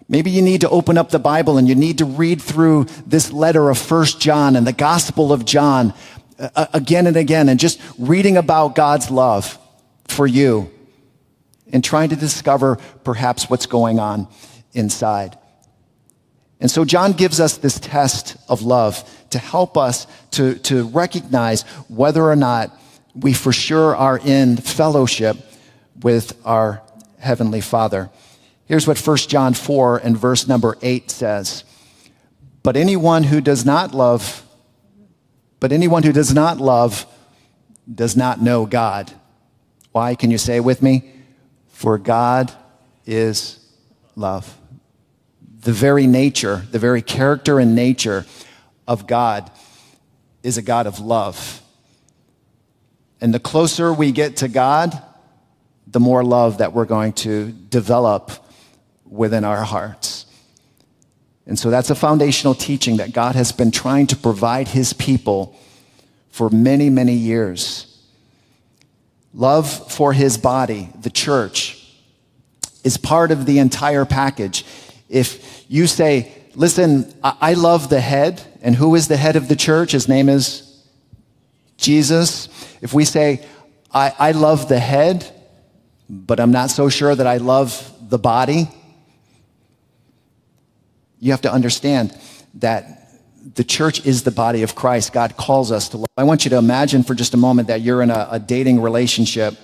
Maybe 0.09 0.31
you 0.31 0.43
need 0.43 0.61
to 0.61 0.69
open 0.69 0.99
up 0.99 1.09
the 1.09 1.19
Bible 1.19 1.57
and 1.57 1.67
you 1.67 1.75
need 1.75 1.99
to 1.99 2.05
read 2.05 2.43
through 2.43 2.85
this 3.07 3.33
letter 3.33 3.71
of 3.71 3.79
First 3.79 4.21
John 4.21 4.55
and 4.55 4.67
the 4.67 4.73
Gospel 4.73 5.33
of 5.33 5.47
John 5.47 5.95
uh, 6.39 6.67
again 6.75 7.07
and 7.07 7.17
again 7.17 7.49
and 7.49 7.59
just 7.59 7.81
reading 7.99 8.37
about 8.37 8.75
God's 8.75 9.11
love 9.11 9.59
for 10.09 10.27
you 10.27 10.71
and 11.73 11.83
trying 11.83 12.11
to 12.11 12.17
discover 12.17 12.77
perhaps 13.05 13.49
what's 13.49 13.65
going 13.65 13.99
on 13.99 14.29
inside. 14.75 15.39
And 16.61 16.71
so 16.71 16.85
John 16.85 17.13
gives 17.13 17.41
us 17.41 17.57
this 17.57 17.81
test 17.81 18.37
of 18.49 18.61
love 18.61 19.03
to 19.31 19.39
help 19.39 19.79
us 19.79 20.07
to, 20.33 20.57
to 20.61 20.85
recognize 20.89 21.63
whether 21.89 22.23
or 22.23 22.37
not 22.37 22.79
we 23.15 23.33
for 23.33 23.53
sure 23.53 23.95
are 23.95 24.19
in 24.19 24.57
fellowship 24.57 25.37
with 26.03 26.41
our 26.45 26.83
Heavenly 27.19 27.61
Father. 27.61 28.11
Here's 28.65 28.87
what 28.87 28.99
1 28.99 29.17
John 29.17 29.55
4 29.55 29.99
and 29.99 30.17
verse 30.17 30.49
number 30.49 30.77
8 30.83 31.11
says 31.11 31.65
But 32.63 32.77
anyone 32.77 33.25
who 33.25 33.41
does 33.41 33.65
not 33.65 33.95
love, 33.95 34.45
but 35.61 35.73
anyone 35.73 36.03
who 36.03 36.13
does 36.13 36.35
not 36.35 36.59
love 36.59 37.07
does 37.93 38.17
not 38.17 38.41
know 38.41 38.67
God. 38.67 39.13
Why? 39.93 40.15
Can 40.15 40.31
you 40.31 40.39
say 40.39 40.61
with 40.61 40.83
me? 40.83 41.11
For 41.69 41.99
God 41.99 42.53
is 43.05 43.59
love. 44.17 44.59
The 45.61 45.73
very 45.73 46.07
nature, 46.07 46.65
the 46.71 46.79
very 46.79 47.03
character 47.03 47.59
and 47.59 47.75
nature 47.75 48.25
of 48.89 49.07
God 49.07 49.51
is 50.43 50.57
a 50.59 50.63
God 50.63 50.87
of 50.87 50.99
love. 50.99 51.62
And 53.23 53.33
the 53.33 53.41
closer 53.41 53.93
we 53.93 54.11
get 54.11 54.39
to 54.39 54.49
God, 54.49 55.01
the 55.87 56.01
more 56.01 56.25
love 56.25 56.59
that 56.59 56.73
we're 56.73 56.87
going 56.87 57.13
to 57.13 57.53
develop 57.53 58.33
within 59.07 59.45
our 59.45 59.63
hearts. 59.63 60.27
And 61.47 61.57
so 61.57 61.71
that's 61.71 61.91
a 61.91 61.95
foundational 61.95 62.55
teaching 62.55 62.97
that 62.97 63.13
God 63.13 63.37
has 63.37 63.53
been 63.53 63.71
trying 63.71 64.09
to 64.09 64.17
provide 64.17 64.67
his 64.67 64.93
people 64.93 65.57
for 66.31 66.51
many, 66.51 66.91
many 66.91 67.15
years. 67.15 67.87
Love 69.33 69.93
for 69.93 70.13
his 70.13 70.37
body, 70.37 70.89
the 71.01 71.11
church, 71.11 71.79
is 72.83 72.97
part 72.97 73.31
of 73.31 73.47
the 73.47 73.61
entire 73.61 74.05
package. 74.05 74.65
If 75.09 75.65
you 75.69 75.87
say, 75.87 76.33
listen, 76.57 77.15
I 77.23 77.55
love 77.55 77.89
the 77.89 78.01
head, 78.01 78.43
and 78.63 78.75
who 78.75 78.97
is 78.97 79.07
the 79.07 79.17
head 79.17 79.37
of 79.37 79.47
the 79.47 79.57
church? 79.57 79.93
His 79.93 80.09
name 80.09 80.29
is 80.29 80.85
Jesus, 81.77 82.49
if 82.83 82.93
we 82.93 83.07
say, 83.07 83.47
I, 83.95 84.13
I 84.19 84.33
love 84.33 84.69
the 84.69 84.79
head, 84.79 85.27
but 86.11 86.41
I'm 86.41 86.51
not 86.51 86.71
so 86.71 86.91
sure 86.91 87.15
that 87.15 87.27
I 87.27 87.39
love 87.39 87.91
the 88.11 88.19
body, 88.19 88.69
you 91.21 91.31
have 91.31 91.43
to 91.43 91.53
understand 91.53 92.19
that 92.55 93.09
the 93.55 93.65
church 93.65 94.05
is 94.05 94.25
the 94.25 94.31
body 94.31 94.63
of 94.63 94.75
Christ. 94.75 95.13
God 95.13 95.37
calls 95.37 95.71
us 95.71 95.89
to 95.91 95.99
love. 95.99 96.09
I 96.17 96.25
want 96.25 96.45
you 96.45 96.51
to 96.51 96.57
imagine 96.57 97.05
for 97.05 97.15
just 97.15 97.35
a 97.35 97.37
moment 97.37 97.69
that 97.69 97.81
you're 97.81 98.03
in 98.03 98.11
a, 98.11 98.29
a 98.33 98.39
dating 98.41 98.81
relationship. 98.81 99.55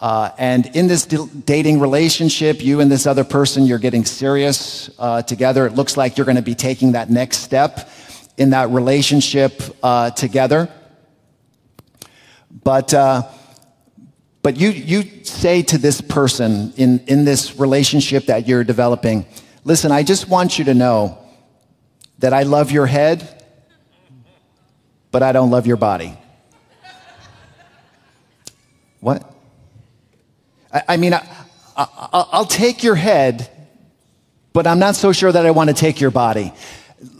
Uh, 0.00 0.30
and 0.38 0.74
in 0.74 0.88
this 0.88 1.04
dating 1.04 1.78
relationship, 1.78 2.62
you 2.62 2.80
and 2.80 2.90
this 2.90 3.06
other 3.06 3.24
person, 3.24 3.66
you're 3.66 3.78
getting 3.78 4.04
serious 4.04 4.90
uh, 4.98 5.22
together. 5.22 5.66
It 5.66 5.74
looks 5.74 5.96
like 5.96 6.16
you're 6.16 6.24
going 6.24 6.36
to 6.36 6.42
be 6.42 6.54
taking 6.54 6.92
that 6.92 7.10
next 7.10 7.38
step 7.38 7.88
in 8.38 8.50
that 8.50 8.70
relationship 8.70 9.62
uh, 9.82 10.10
together. 10.10 10.68
But, 12.64 12.92
uh, 12.92 13.22
but 14.42 14.56
you, 14.56 14.70
you 14.70 15.24
say 15.24 15.62
to 15.62 15.78
this 15.78 16.00
person 16.00 16.72
in, 16.76 17.00
in 17.06 17.24
this 17.24 17.58
relationship 17.58 18.26
that 18.26 18.46
you're 18.46 18.64
developing, 18.64 19.26
listen, 19.64 19.92
I 19.92 20.02
just 20.02 20.28
want 20.28 20.58
you 20.58 20.64
to 20.66 20.74
know 20.74 21.18
that 22.18 22.32
I 22.32 22.42
love 22.42 22.70
your 22.70 22.86
head, 22.86 23.44
but 25.10 25.22
I 25.22 25.32
don't 25.32 25.50
love 25.50 25.66
your 25.66 25.76
body. 25.76 26.16
What? 29.00 29.28
I, 30.72 30.82
I 30.90 30.96
mean, 30.96 31.14
I, 31.14 31.26
I, 31.76 32.38
will 32.38 32.46
take 32.46 32.82
your 32.82 32.94
head, 32.94 33.50
but 34.52 34.66
I'm 34.66 34.78
not 34.78 34.94
so 34.96 35.12
sure 35.12 35.32
that 35.32 35.44
I 35.44 35.50
want 35.50 35.70
to 35.70 35.74
take 35.74 36.00
your 36.00 36.10
body. 36.10 36.52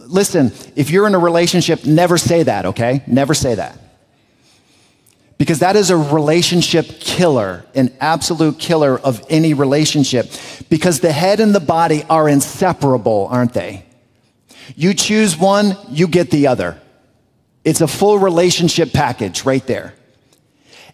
Listen, 0.07 0.53
if 0.77 0.91
you're 0.91 1.07
in 1.07 1.15
a 1.15 1.19
relationship, 1.19 1.85
never 1.85 2.19
say 2.19 2.45
that, 2.45 2.67
okay? 2.67 3.03
Never 3.07 3.35
say 3.35 3.57
that. 3.57 3.82
Because 5.43 5.59
that 5.59 5.75
is 5.75 5.91
a 5.91 5.97
relationship 5.97 6.87
killer, 7.01 7.65
an 7.75 7.93
absolute 7.99 8.61
killer 8.61 8.97
of 8.97 9.27
any 9.29 9.55
relationship. 9.55 10.31
Because 10.71 11.01
the 11.01 11.11
head 11.11 11.41
and 11.41 11.53
the 11.53 11.59
body 11.59 12.05
are 12.09 12.29
inseparable, 12.29 13.27
aren't 13.29 13.53
they? 13.53 13.85
You 14.77 14.95
choose 14.95 15.37
one, 15.37 15.77
you 15.91 16.07
get 16.07 16.31
the 16.31 16.47
other. 16.47 16.81
It's 17.65 17.81
a 17.81 17.89
full 17.89 18.21
relationship 18.21 18.93
package 18.93 19.45
right 19.45 19.67
there. 19.67 19.95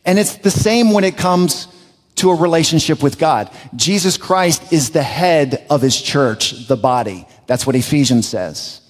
And 0.07 0.19
it's 0.19 0.37
the 0.37 0.51
same 0.51 0.93
when 0.93 1.05
it 1.05 1.19
comes 1.19 1.69
to 2.15 2.31
a 2.31 2.35
relationship 2.35 3.03
with 3.03 3.19
God. 3.19 3.51
Jesus 3.77 4.17
Christ 4.17 4.73
is 4.73 4.93
the 4.93 5.03
head 5.03 5.67
of 5.69 5.83
his 5.83 6.01
church, 6.01 6.69
the 6.69 6.77
body. 6.79 7.29
That's 7.47 7.67
what 7.67 7.77
Ephesians 7.77 8.27
says. 8.27 8.81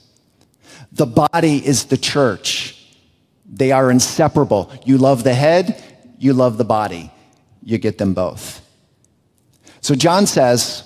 The 0.92 1.06
body 1.06 1.56
is 1.66 1.86
the 1.86 1.96
church. 1.96 2.77
They 3.48 3.72
are 3.72 3.90
inseparable. 3.90 4.70
You 4.84 4.98
love 4.98 5.24
the 5.24 5.34
head, 5.34 5.82
you 6.18 6.34
love 6.34 6.58
the 6.58 6.64
body. 6.64 7.10
You 7.62 7.78
get 7.78 7.98
them 7.98 8.14
both. 8.14 8.64
So 9.80 9.94
John 9.94 10.26
says 10.26 10.84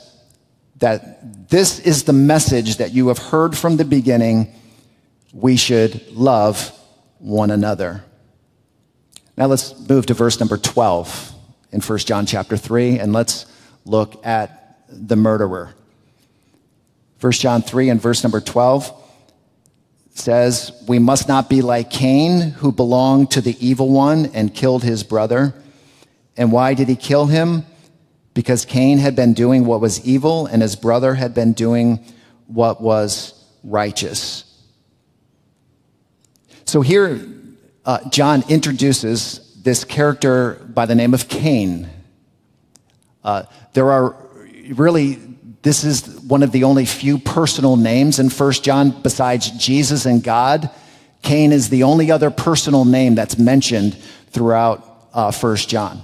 that 0.76 1.49
this 1.49 1.81
is 1.81 2.04
the 2.04 2.12
message 2.12 2.76
that 2.76 2.92
you 2.92 3.09
have 3.09 3.19
heard 3.19 3.57
from 3.57 3.76
the 3.76 3.85
beginning. 3.85 4.52
We 5.33 5.57
should 5.57 6.11
love 6.12 6.73
one 7.19 7.50
another. 7.50 8.04
Now 9.37 9.47
let's 9.47 9.78
move 9.88 10.07
to 10.07 10.14
verse 10.14 10.38
number 10.38 10.59
12 10.59 11.33
in 11.73 11.81
1 11.81 11.99
John 12.00 12.26
chapter 12.26 12.57
3 12.57 12.99
and 12.99 13.12
let's 13.12 13.47
look 13.85 14.25
at 14.26 14.78
the 14.88 15.16
murderer. 15.16 15.75
1 17.21 17.33
John 17.33 17.62
3 17.62 17.88
and 17.88 18.00
verse 18.00 18.23
number 18.23 18.40
12 18.40 19.01
says, 20.14 20.73
We 20.87 20.99
must 20.99 21.28
not 21.28 21.49
be 21.49 21.62
like 21.62 21.90
Cain, 21.90 22.40
who 22.40 22.73
belonged 22.73 23.31
to 23.33 23.40
the 23.40 23.57
evil 23.64 23.90
one 23.90 24.26
and 24.35 24.54
killed 24.54 24.83
his 24.83 25.02
brother. 25.02 25.54
And 26.37 26.52
why 26.52 26.75
did 26.75 26.88
he 26.88 26.97
kill 26.97 27.26
him? 27.26 27.64
Because 28.35 28.64
Cain 28.64 28.99
had 28.99 29.14
been 29.14 29.35
doing 29.35 29.66
what 29.66 29.81
was 29.81 30.04
evil 30.07 30.47
and 30.47 30.62
his 30.62 30.76
brother 30.76 31.14
had 31.14 31.35
been 31.35 31.52
doing 31.52 32.04
what 32.47 32.81
was 32.81 33.35
righteous. 33.62 34.45
So 36.64 36.81
here, 36.81 37.21
uh, 37.85 38.09
John 38.09 38.45
introduces 38.49 39.61
this 39.62 39.85
character 39.85 40.54
by 40.73 40.87
the 40.87 40.95
name 40.95 41.14
of 41.14 41.28
Cain. 41.28 41.88
Uh, 43.23 43.45
there 43.75 43.90
are 43.90 44.16
really, 44.71 45.31
this 45.62 45.85
is 45.85 46.21
one 46.21 46.42
of 46.42 46.50
the 46.50 46.64
only 46.64 46.85
few 46.85 47.19
personal 47.19 47.76
names 47.76 48.19
in 48.19 48.31
First 48.31 48.64
John 48.64 48.90
besides 49.02 49.50
Jesus 49.50 50.07
and 50.07 50.23
God. 50.23 50.71
Cain 51.23 51.52
is 51.52 51.69
the 51.69 51.85
only 51.85 52.11
other 52.11 52.31
personal 52.31 52.85
name 52.85 53.14
that's 53.14 53.38
mentioned 53.38 53.97
throughout 54.31 55.09
uh, 55.14 55.31
First 55.31 55.69
John. 55.69 56.02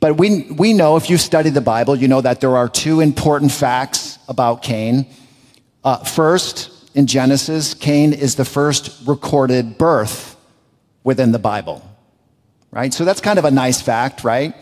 But 0.00 0.16
we, 0.16 0.42
we 0.52 0.72
know, 0.72 0.96
if 0.96 1.10
you've 1.10 1.20
studied 1.20 1.54
the 1.54 1.60
Bible, 1.60 1.96
you 1.96 2.08
know 2.08 2.20
that 2.20 2.40
there 2.40 2.56
are 2.56 2.68
two 2.68 3.00
important 3.00 3.52
facts 3.52 4.18
about 4.28 4.62
Cain. 4.62 5.06
Uh, 5.84 5.98
first, 6.04 6.90
in 6.94 7.06
Genesis, 7.06 7.74
Cain 7.74 8.14
is 8.14 8.36
the 8.36 8.44
first 8.44 9.06
recorded 9.06 9.76
birth 9.76 10.36
within 11.04 11.30
the 11.30 11.38
Bible, 11.38 11.86
right? 12.70 12.92
So 12.92 13.04
that's 13.04 13.20
kind 13.20 13.38
of 13.38 13.44
a 13.44 13.50
nice 13.50 13.82
fact, 13.82 14.24
right? 14.24 14.54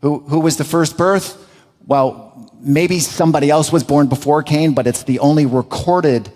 Who, 0.00 0.20
who 0.20 0.40
was 0.40 0.56
the 0.56 0.64
first 0.64 0.96
birth? 0.96 1.38
Well, 1.86 2.31
maybe 2.62 3.00
somebody 3.00 3.50
else 3.50 3.72
was 3.72 3.84
born 3.84 4.06
before 4.06 4.42
Cain, 4.42 4.72
but 4.72 4.86
it's 4.86 5.02
the 5.02 5.18
only 5.18 5.46
recorded 5.46 6.30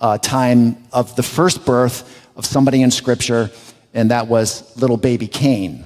uh, 0.00 0.18
time 0.18 0.76
of 0.92 1.14
the 1.16 1.22
first 1.22 1.64
birth 1.64 2.26
of 2.36 2.46
somebody 2.46 2.82
in 2.82 2.90
Scripture, 2.90 3.50
and 3.92 4.10
that 4.10 4.28
was 4.28 4.76
little 4.76 4.96
baby 4.96 5.26
Cain. 5.26 5.84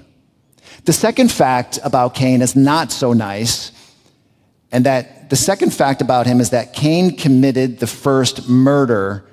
The 0.85 0.93
second 0.93 1.31
fact 1.31 1.79
about 1.85 2.15
Cain 2.15 2.43
is 2.43 2.57
not 2.57 2.93
so 2.93 3.13
nice, 3.13 3.73
and 4.71 4.87
that 4.87 5.31
the 5.31 5.37
second 5.37 5.73
fact 5.73 6.03
about 6.03 6.27
him 6.27 6.41
is 6.41 6.51
that 6.51 6.73
Cain 6.73 7.17
committed 7.17 7.79
the 7.79 7.87
first 7.87 8.49
murder 8.49 9.25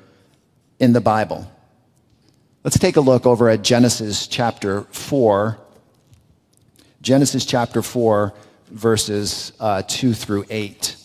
in 0.79 0.93
the 0.93 1.01
Bible. 1.01 1.49
Let's 2.63 2.77
take 2.77 2.97
a 2.97 3.01
look 3.01 3.25
over 3.25 3.49
at 3.49 3.63
Genesis 3.63 4.27
chapter 4.27 4.81
4. 4.91 5.57
Genesis 7.01 7.45
chapter 7.45 7.81
4, 7.81 8.33
verses 8.69 9.51
uh, 9.60 9.82
2 9.88 10.13
through 10.13 10.45
8. 10.49 10.95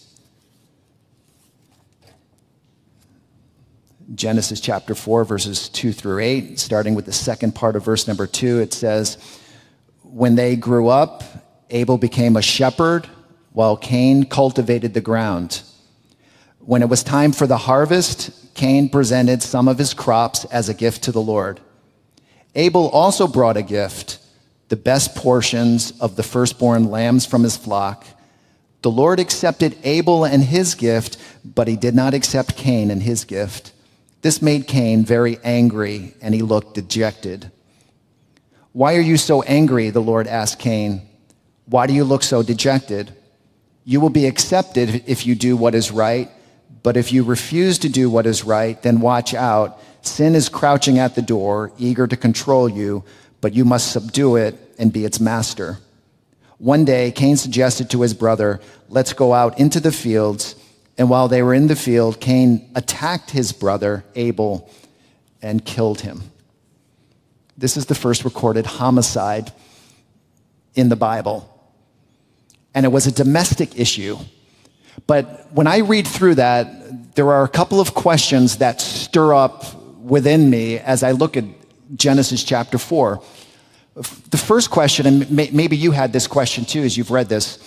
Genesis 4.15 4.61
chapter 4.61 4.95
4, 4.95 5.25
verses 5.25 5.69
2 5.71 5.93
through 5.93 6.21
8, 6.21 6.59
starting 6.59 6.95
with 6.95 7.07
the 7.07 7.13
second 7.13 7.55
part 7.55 7.75
of 7.75 7.85
verse 7.85 8.07
number 8.07 8.27
2, 8.27 8.61
it 8.61 8.73
says, 8.73 9.17
when 10.03 10.35
they 10.35 10.57
grew 10.57 10.89
up, 10.89 11.25
Abel 11.71 11.99
became 11.99 12.37
a 12.37 12.43
shepherd 12.43 13.09
while 13.53 13.77
Cain 13.77 14.25
cultivated 14.25 14.95
the 14.95 15.01
ground. 15.01 15.63
When 16.59 16.83
it 16.83 16.89
was 16.89 17.03
time 17.03 17.33
for 17.33 17.47
the 17.47 17.57
harvest, 17.57 18.55
Cain 18.55 18.89
presented 18.89 19.43
some 19.43 19.69
of 19.69 19.79
his 19.79 19.95
crops 19.95 20.45
as 20.47 20.69
a 20.69 20.75
gift 20.75 21.05
to 21.05 21.13
the 21.13 21.21
Lord. 21.21 21.61
Abel 22.55 22.89
also 22.91 23.27
brought 23.27 23.57
a 23.57 23.63
gift, 23.63 24.14
the 24.75 24.81
best 24.81 25.15
portions 25.15 25.93
of 26.01 26.17
the 26.17 26.23
firstborn 26.25 26.91
lambs 26.91 27.25
from 27.25 27.45
his 27.45 27.57
flock. 27.57 28.05
The 28.83 28.91
Lord 28.91 29.21
accepted 29.21 29.77
Abel 29.85 30.25
and 30.25 30.43
his 30.43 30.75
gift, 30.75 31.17
but 31.45 31.69
he 31.69 31.77
did 31.77 31.95
not 31.95 32.13
accept 32.13 32.57
Cain 32.57 32.91
and 32.91 33.01
his 33.01 33.25
gift. 33.25 33.71
This 34.23 34.43
made 34.43 34.67
Cain 34.67 35.05
very 35.05 35.39
angry, 35.45 36.15
and 36.21 36.35
he 36.35 36.43
looked 36.43 36.75
dejected. 36.75 37.53
Why 38.73 38.97
are 38.97 39.01
you 39.01 39.17
so 39.17 39.43
angry? 39.43 39.91
The 39.91 40.03
Lord 40.03 40.27
asked 40.27 40.59
Cain. 40.59 41.03
Why 41.67 41.87
do 41.87 41.95
you 41.95 42.03
look 42.03 42.25
so 42.25 42.43
dejected? 42.43 43.15
You 43.85 44.01
will 44.01 44.11
be 44.11 44.27
accepted 44.27 45.05
if 45.07 45.25
you 45.25 45.37
do 45.37 45.57
what 45.57 45.77
is 45.77 45.93
right, 45.93 46.29
but 46.83 46.97
if 46.97 47.13
you 47.13 47.23
refuse 47.23 47.79
to 47.79 47.89
do 47.89 48.11
what 48.11 48.27
is 48.27 48.43
right, 48.43 48.83
then 48.83 49.01
watch 49.01 49.35
out. 49.35 49.79
Sin 50.03 50.35
is 50.35 50.49
crouching 50.49 50.99
at 50.99 51.15
the 51.15 51.23
door, 51.23 51.71
eager 51.79 52.09
to 52.09 52.17
control 52.17 52.69
you, 52.69 53.05
but 53.45 53.53
you 53.53 53.67
must 53.67 53.93
subdue 53.93 54.37
it 54.37 54.55
and 54.79 54.91
be 54.91 55.05
its 55.05 55.21
master. 55.21 55.77
One 56.57 56.87
day, 56.87 57.13
Cain 57.13 57.37
suggested 57.37 57.91
to 57.91 58.01
his 58.01 58.15
brother, 58.15 58.59
Let's 58.89 59.13
go 59.13 59.35
out 59.35 59.61
into 59.61 59.81
the 59.81 59.93
fields. 59.93 60.57
And 60.97 61.11
while 61.11 61.29
they 61.29 61.43
were 61.43 61.53
in 61.53 61.67
the 61.67 61.77
field, 61.77 62.23
Cain 62.23 62.71
attacked 62.75 63.33
his 63.33 63.53
brother, 63.53 64.03
Abel, 64.15 64.71
and 65.43 65.63
killed 65.63 66.01
him. 66.01 66.23
This 67.59 67.77
is 67.77 67.85
the 67.85 67.95
first 67.95 68.25
recorded 68.25 68.65
homicide 68.65 69.53
in 70.75 70.89
the 70.89 70.97
Bible. 70.97 71.47
And 72.73 72.87
it 72.87 72.93
was 72.93 73.07
a 73.07 73.13
domestic 73.13 73.79
issue. 73.79 74.17
But 75.07 75.53
when 75.53 75.67
I 75.67 75.81
read 75.81 76.09
through 76.09 76.37
that, 76.37 77.15
there 77.15 77.31
are 77.31 77.45
a 77.45 77.49
couple 77.49 77.79
of 77.79 77.93
questions 77.93 78.57
that 78.57 78.81
stir 78.81 79.35
up 79.35 79.75
within 80.01 80.49
me 80.49 80.79
as 80.79 81.03
I 81.03 81.11
look 81.11 81.37
at 81.37 81.45
Genesis 81.95 82.43
chapter 82.43 82.79
4. 82.79 83.23
The 83.95 84.39
first 84.39 84.71
question, 84.71 85.07
and 85.07 85.31
maybe 85.31 85.77
you 85.77 85.93
had 85.93 86.13
this 86.13 86.27
question 86.27 86.65
too 86.65 86.83
as 86.83 86.97
you've 86.97 87.11
read 87.11 87.29
this 87.29 87.59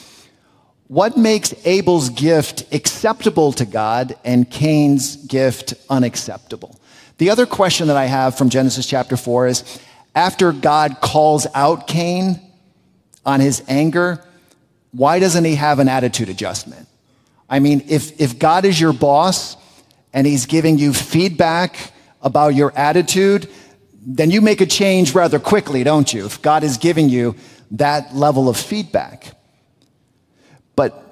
what 0.88 1.18
makes 1.18 1.54
Abel's 1.66 2.10
gift 2.10 2.74
acceptable 2.74 3.52
to 3.54 3.66
God 3.66 4.16
and 4.24 4.50
Cain's 4.50 5.18
gift 5.18 5.74
unacceptable? 5.90 6.80
The 7.18 7.30
other 7.30 7.46
question 7.46 7.88
that 7.88 7.98
I 7.98 8.06
have 8.06 8.38
from 8.38 8.50
Genesis 8.50 8.86
chapter 8.86 9.18
4 9.18 9.48
is 9.48 9.80
after 10.16 10.54
God 10.54 11.02
calls 11.02 11.46
out 11.54 11.88
Cain 11.88 12.40
on 13.26 13.42
his 13.42 13.64
anger, 13.68 14.24
why 14.92 15.20
doesn't 15.20 15.44
he 15.44 15.56
have 15.56 15.80
an 15.80 15.90
attitude 15.90 16.30
adjustment? 16.30 16.88
I 17.50 17.60
mean, 17.60 17.84
if, 17.90 18.20
if 18.20 18.40
God 18.40 18.64
is 18.64 18.80
your 18.80 18.94
boss 18.94 19.58
and 20.14 20.26
he's 20.26 20.46
giving 20.46 20.78
you 20.78 20.94
feedback 20.94 21.92
about 22.22 22.56
your 22.56 22.72
attitude, 22.78 23.50
then 24.10 24.32
you 24.32 24.40
make 24.40 24.62
a 24.62 24.66
change 24.66 25.14
rather 25.14 25.38
quickly, 25.38 25.84
don't 25.84 26.14
you? 26.14 26.26
If 26.26 26.42
God 26.42 26.64
is 26.64 26.78
giving 26.78 27.10
you 27.10 27.36
that 27.72 28.16
level 28.16 28.48
of 28.48 28.56
feedback. 28.56 29.36
But 30.78 31.04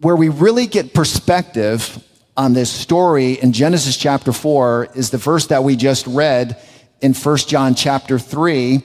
where 0.00 0.14
we 0.14 0.28
really 0.28 0.68
get 0.68 0.94
perspective 0.94 1.98
on 2.36 2.52
this 2.52 2.70
story 2.70 3.32
in 3.32 3.52
Genesis 3.52 3.96
chapter 3.96 4.32
4 4.32 4.90
is 4.94 5.10
the 5.10 5.18
verse 5.18 5.48
that 5.48 5.64
we 5.64 5.74
just 5.74 6.06
read 6.06 6.56
in 7.00 7.14
1 7.14 7.36
John 7.48 7.74
chapter 7.74 8.16
3 8.16 8.80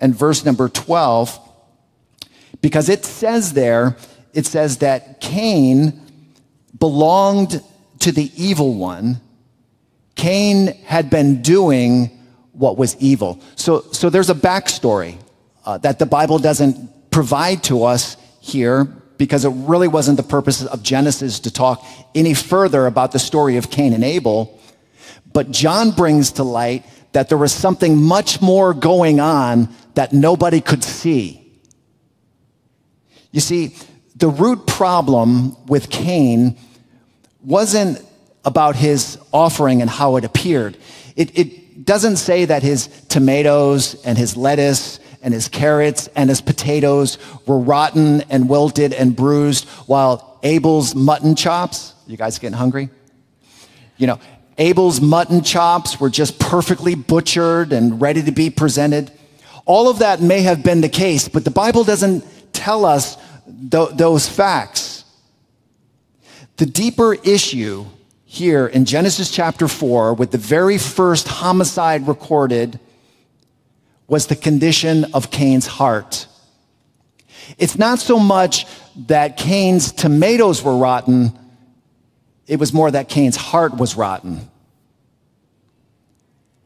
and 0.00 0.12
verse 0.12 0.44
number 0.44 0.68
12 0.68 1.38
because 2.60 2.88
it 2.88 3.04
says 3.04 3.52
there 3.52 3.96
it 4.34 4.46
says 4.46 4.78
that 4.78 5.20
Cain 5.20 6.00
belonged 6.76 7.62
to 8.00 8.10
the 8.10 8.32
evil 8.36 8.74
one 8.74 9.20
Cain 10.16 10.66
had 10.84 11.08
been 11.08 11.40
doing 11.40 12.10
what 12.52 12.76
was 12.76 12.96
evil 12.98 13.40
so 13.56 13.80
so 13.92 14.10
there's 14.10 14.30
a 14.30 14.34
backstory 14.34 15.18
uh, 15.64 15.78
that 15.78 15.98
the 15.98 16.06
Bible 16.06 16.38
doesn't 16.38 17.10
provide 17.10 17.62
to 17.64 17.84
us 17.84 18.16
here 18.40 18.84
because 19.18 19.44
it 19.44 19.50
really 19.50 19.86
wasn't 19.86 20.16
the 20.16 20.22
purpose 20.22 20.64
of 20.64 20.82
Genesis 20.82 21.40
to 21.40 21.52
talk 21.52 21.84
any 22.14 22.34
further 22.34 22.86
about 22.86 23.12
the 23.12 23.18
story 23.18 23.56
of 23.56 23.70
Cain 23.70 23.92
and 23.92 24.02
Abel. 24.02 24.58
But 25.32 25.52
John 25.52 25.92
brings 25.92 26.32
to 26.32 26.42
light 26.42 26.84
that 27.12 27.28
there 27.28 27.38
was 27.38 27.52
something 27.52 27.96
much 27.96 28.40
more 28.40 28.74
going 28.74 29.20
on 29.20 29.68
that 29.94 30.12
nobody 30.12 30.60
could 30.60 30.82
see. 30.82 31.38
You 33.30 33.40
see, 33.40 33.76
the 34.16 34.28
root 34.28 34.66
problem 34.66 35.56
with 35.66 35.88
Cain 35.88 36.58
wasn't 37.44 38.04
about 38.44 38.74
his 38.74 39.18
offering 39.32 39.82
and 39.82 39.90
how 39.90 40.16
it 40.16 40.24
appeared. 40.24 40.76
It, 41.14 41.38
it 41.38 41.61
doesn't 41.84 42.16
say 42.16 42.44
that 42.44 42.62
his 42.62 42.86
tomatoes 43.08 43.94
and 44.04 44.16
his 44.18 44.36
lettuce 44.36 45.00
and 45.22 45.32
his 45.32 45.48
carrots 45.48 46.08
and 46.16 46.28
his 46.28 46.40
potatoes 46.40 47.18
were 47.46 47.58
rotten 47.58 48.22
and 48.22 48.48
wilted 48.48 48.92
and 48.92 49.14
bruised, 49.14 49.68
while 49.86 50.38
Abel's 50.42 50.94
mutton 50.94 51.36
chops, 51.36 51.94
you 52.06 52.16
guys 52.16 52.38
getting 52.38 52.56
hungry? 52.56 52.90
You 53.96 54.08
know, 54.08 54.20
Abel's 54.58 55.00
mutton 55.00 55.42
chops 55.42 56.00
were 56.00 56.10
just 56.10 56.38
perfectly 56.38 56.94
butchered 56.94 57.72
and 57.72 58.00
ready 58.00 58.22
to 58.22 58.32
be 58.32 58.50
presented. 58.50 59.12
All 59.64 59.88
of 59.88 60.00
that 60.00 60.20
may 60.20 60.42
have 60.42 60.62
been 60.62 60.80
the 60.80 60.88
case, 60.88 61.28
but 61.28 61.44
the 61.44 61.50
Bible 61.50 61.84
doesn't 61.84 62.24
tell 62.52 62.84
us 62.84 63.16
th- 63.70 63.90
those 63.92 64.28
facts. 64.28 65.04
The 66.56 66.66
deeper 66.66 67.14
issue 67.14 67.86
here 68.32 68.66
in 68.66 68.86
Genesis 68.86 69.30
chapter 69.30 69.68
4, 69.68 70.14
with 70.14 70.30
the 70.30 70.38
very 70.38 70.78
first 70.78 71.28
homicide 71.28 72.08
recorded, 72.08 72.80
was 74.08 74.26
the 74.28 74.34
condition 74.34 75.04
of 75.12 75.30
Cain's 75.30 75.66
heart. 75.66 76.26
It's 77.58 77.76
not 77.76 77.98
so 77.98 78.18
much 78.18 78.64
that 79.06 79.36
Cain's 79.36 79.92
tomatoes 79.92 80.62
were 80.62 80.78
rotten, 80.78 81.38
it 82.46 82.58
was 82.58 82.72
more 82.72 82.90
that 82.90 83.10
Cain's 83.10 83.36
heart 83.36 83.76
was 83.76 83.96
rotten. 83.96 84.48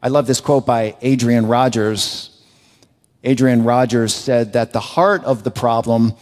I 0.01 0.07
love 0.07 0.25
this 0.25 0.39
quote 0.39 0.65
by 0.65 0.95
Adrian 1.01 1.47
Rogers. 1.47 2.29
Adrian 3.25 3.65
Rogers 3.65 4.15
said 4.15 4.53
that 4.53 4.71
the 4.71 4.79
heart 4.79 5.25
of 5.25 5.43
the 5.43 5.51
problem 5.51 6.13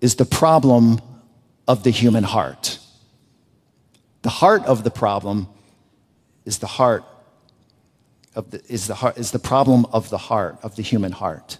is 0.00 0.14
the 0.14 0.24
problem 0.24 1.00
of 1.66 1.82
the 1.82 1.90
human 1.90 2.22
heart. 2.22 2.78
The 4.22 4.30
heart 4.30 4.64
of 4.64 4.84
the 4.84 4.90
problem 4.90 5.48
is 6.44 6.58
the 6.58 6.66
heart 6.66 7.04
of 8.34 8.50
the, 8.50 8.62
is 8.68 8.86
the 8.86 8.94
heart, 8.94 9.18
is 9.18 9.30
the 9.30 9.38
problem 9.38 9.86
of 9.92 10.10
the 10.10 10.18
heart, 10.18 10.58
of 10.62 10.76
the 10.76 10.82
human 10.82 11.12
heart. 11.12 11.58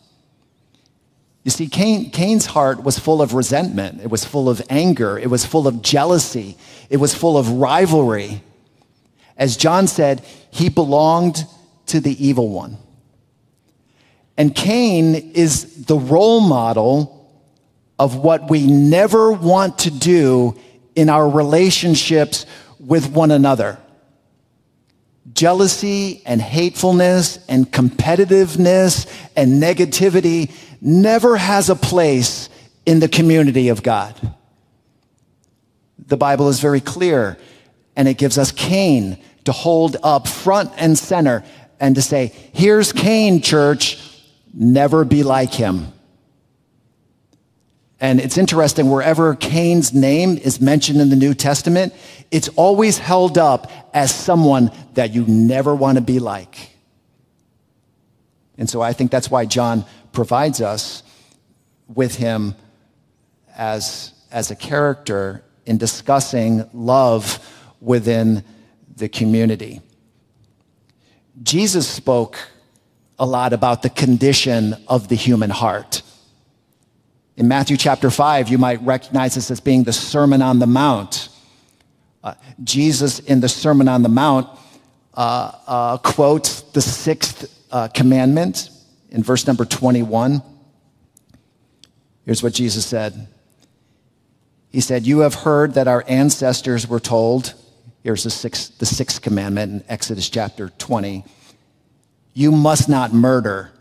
You 1.45 1.51
see, 1.51 1.67
Cain, 1.67 2.11
Cain's 2.11 2.47
heart 2.47 2.85
was 2.85 2.99
full 2.99 3.21
of 3.21 3.35
resentment. 3.35 4.01
It 4.01 4.11
was 4.11 4.25
full 4.25 4.49
of 4.49 4.63
anger. 4.71 5.19
It 5.19 5.29
was 5.29 5.45
full 5.45 5.67
of 5.67 5.83
jealousy. 5.83 6.57
It 6.89 6.99
was 6.99 7.15
full 7.15 7.37
of 7.37 7.49
rivalry. 7.49 8.43
As 9.37 9.57
John 9.57 9.89
said, 9.89 10.21
he 10.51 10.69
belonged 10.69 11.45
to 11.87 11.99
the 11.99 12.25
evil 12.25 12.49
one. 12.49 12.77
And 14.37 14.55
Cain 14.55 15.15
is 15.15 15.85
the 15.85 15.97
role 15.97 16.41
model 16.41 17.19
of 17.99 18.17
what 18.17 18.49
we 18.49 18.67
never 18.67 19.33
want 19.33 19.81
to 19.81 19.91
do 19.91 20.57
in 20.95 21.09
our 21.09 21.29
relationships 21.29 22.47
with 22.79 23.11
one 23.11 23.31
another. 23.31 23.79
Jealousy 25.33 26.23
and 26.27 26.41
hatefulness 26.41 27.39
and 27.49 27.71
competitiveness 27.71 29.07
and 29.37 29.63
negativity 29.63 30.51
never 30.81 31.37
has 31.37 31.71
a 31.71 31.77
place 31.77 32.49
in 32.85 33.01
the 33.01 33.09
community 33.09 33.69
of 33.69 33.83
God. 33.83 34.35
The 36.07 36.17
Bible 36.17 36.49
is 36.49 36.61
very 36.61 36.81
clear, 36.81 37.39
and 37.95 38.09
it 38.09 38.19
gives 38.19 38.37
us 38.37 38.51
Cain 38.51 39.17
to 39.45 39.53
hold 39.53 39.97
up 40.03 40.27
front 40.27 40.73
and 40.77 40.99
center 40.99 41.45
and 41.81 41.95
to 41.95 42.03
say, 42.03 42.33
Here's 42.53 42.93
Cain, 42.93 43.41
church, 43.41 43.99
never 44.53 45.05
be 45.05 45.23
like 45.23 45.53
him. 45.55 45.93
And 48.03 48.21
it's 48.21 48.37
interesting, 48.37 48.91
wherever 48.91 49.37
Cain's 49.37 49.95
name 49.95 50.37
is 50.37 50.61
mentioned 50.61 51.01
in 51.01 51.09
the 51.09 51.15
New 51.15 51.35
Testament, 51.35 51.95
it's 52.33 52.49
always 52.57 52.99
held 52.99 53.39
up 53.39 53.71
as 53.95 54.13
someone 54.13 54.73
that 54.95 55.15
you 55.15 55.25
never 55.29 55.73
want 55.73 55.99
to 55.99 56.03
be 56.03 56.19
like. 56.19 56.71
And 58.59 58.69
so 58.69 58.83
I 58.83 58.93
think 58.93 59.13
that's 59.13 59.31
why 59.31 59.45
John 59.45 59.85
provides 60.11 60.61
us 60.61 61.05
with 61.87 62.17
him 62.17 62.57
as, 63.57 64.13
as 64.33 64.51
a 64.51 64.57
character 64.57 65.45
in 65.65 65.79
discussing 65.79 66.69
love 66.73 67.39
within 67.81 68.43
the 68.97 69.09
community. 69.09 69.81
Jesus 71.41 71.89
spoke 71.89 72.37
a 73.17 73.27
lot 73.27 73.53
about 73.53 73.83
the 73.83 73.91
condition 73.91 74.75
of 74.89 75.07
the 75.07 75.15
human 75.15 75.51
heart. 75.51 76.03
In 77.37 77.49
Matthew 77.49 77.79
chapter 77.79 78.11
5, 78.11 78.49
you 78.49 78.59
might 78.59 78.83
recognize 78.83 79.37
this 79.37 79.51
as 79.51 79.61
being 79.61 79.85
the 79.85 79.93
Sermon 79.93 80.43
on 80.43 80.59
the 80.59 80.67
Mount. 80.67 81.31
Uh, 82.23 82.35
Jesus, 82.63 83.21
in 83.21 83.41
the 83.41 83.49
Sermon 83.49 83.89
on 83.89 84.03
the 84.03 84.11
Mount, 84.11 84.49
uh, 85.15 85.53
uh, 85.67 85.97
quotes 85.99 86.61
the 86.61 86.83
sixth 86.83 87.51
uh, 87.71 87.89
commandment 87.89 88.71
in 89.11 89.23
verse 89.23 89.47
number 89.47 89.65
21. 89.65 90.43
Here's 92.25 92.43
what 92.43 92.53
Jesus 92.53 92.85
said 92.85 93.29
He 94.71 94.81
said, 94.81 95.07
You 95.07 95.21
have 95.21 95.35
heard 95.35 95.75
that 95.75 95.89
our 95.89 96.05
ancestors 96.07 96.87
were 96.87 97.01
told, 97.01 97.55
here's 98.03 98.25
the 98.25 98.31
sixth, 98.31 98.79
the 98.79 98.87
sixth 98.87 99.23
commandment 99.23 99.73
in 99.73 99.85
Exodus 99.89 100.29
chapter 100.29 100.69
20, 100.69 101.25
you 102.35 102.53
must 102.53 102.91
not 102.91 103.15
murder. 103.15 103.73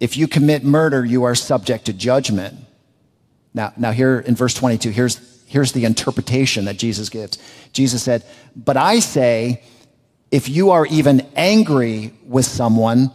If 0.00 0.16
you 0.16 0.28
commit 0.28 0.64
murder, 0.64 1.04
you 1.04 1.24
are 1.24 1.34
subject 1.34 1.86
to 1.86 1.92
judgment. 1.92 2.56
Now, 3.52 3.72
now 3.76 3.90
here 3.92 4.20
in 4.20 4.34
verse 4.36 4.54
22, 4.54 4.90
here's, 4.90 5.42
here's 5.46 5.72
the 5.72 5.84
interpretation 5.84 6.66
that 6.66 6.78
Jesus 6.78 7.08
gives. 7.08 7.38
Jesus 7.72 8.02
said, 8.02 8.24
But 8.54 8.76
I 8.76 9.00
say, 9.00 9.62
if 10.30 10.48
you 10.48 10.70
are 10.70 10.86
even 10.86 11.26
angry 11.34 12.12
with 12.26 12.44
someone, 12.44 13.10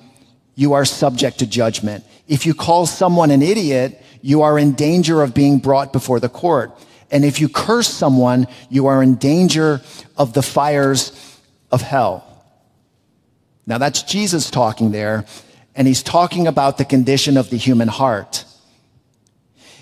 you 0.55 0.73
are 0.73 0.85
subject 0.85 1.39
to 1.39 1.47
judgment. 1.47 2.03
If 2.27 2.45
you 2.45 2.53
call 2.53 2.85
someone 2.85 3.31
an 3.31 3.41
idiot, 3.41 4.01
you 4.21 4.41
are 4.41 4.57
in 4.57 4.73
danger 4.73 5.21
of 5.21 5.33
being 5.33 5.59
brought 5.59 5.93
before 5.93 6.19
the 6.19 6.29
court. 6.29 6.71
And 7.11 7.23
if 7.23 7.39
you 7.39 7.47
curse 7.47 7.87
someone, 7.87 8.47
you 8.69 8.87
are 8.87 9.03
in 9.03 9.15
danger 9.15 9.81
of 10.17 10.33
the 10.33 10.41
fires 10.41 11.11
of 11.71 11.81
hell. 11.81 12.27
Now 13.65 13.77
that's 13.77 14.03
Jesus 14.03 14.49
talking 14.49 14.91
there 14.91 15.25
and 15.75 15.87
he's 15.87 16.03
talking 16.03 16.47
about 16.47 16.77
the 16.77 16.85
condition 16.85 17.37
of 17.37 17.49
the 17.49 17.57
human 17.57 17.87
heart. 17.87 18.45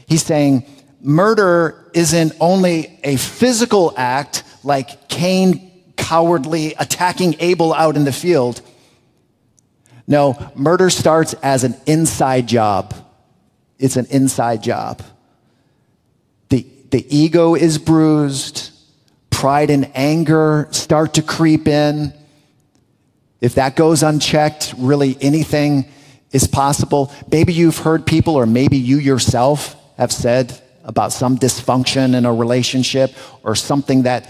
He's 0.08 0.24
saying 0.24 0.66
murder 1.02 1.90
isn't 1.94 2.34
only 2.40 3.00
a 3.04 3.18
physical 3.18 3.94
act 3.98 4.44
like 4.64 5.08
Cain 5.10 5.72
cowardly 5.98 6.74
attacking 6.78 7.36
Abel 7.40 7.74
out 7.74 7.96
in 7.96 8.04
the 8.04 8.12
field. 8.12 8.62
No, 10.08 10.52
murder 10.56 10.90
starts 10.90 11.34
as 11.36 11.64
an 11.64 11.76
inside 11.86 12.48
job. 12.48 12.94
It's 13.80 13.98
an 13.98 14.08
inside 14.10 14.62
job. 14.62 15.02
The, 16.50 16.66
the 16.90 17.06
ego 17.16 17.56
is 17.56 17.78
bruised, 17.78 18.72
pride 19.30 19.70
and 19.70 19.90
anger 19.96 20.68
start 20.72 21.16
to 21.16 21.22
creep 21.22 21.68
in. 21.68 22.14
If 23.42 23.56
that 23.56 23.76
goes 23.76 24.04
unchecked, 24.04 24.76
really 24.78 25.18
anything 25.20 25.86
is 26.32 26.48
possible. 26.48 27.12
Maybe 27.32 27.54
you've 27.54 27.80
heard 27.80 28.06
people, 28.06 28.36
or 28.36 28.46
maybe 28.46 28.78
you 28.78 28.98
yourself 28.98 29.76
have 29.98 30.12
said 30.12 30.60
about 30.84 31.12
some 31.12 31.38
dysfunction 31.38 32.16
in 32.16 32.26
a 32.26 32.34
relationship 32.34 33.14
or 33.44 33.56
something 33.56 34.04
that 34.04 34.30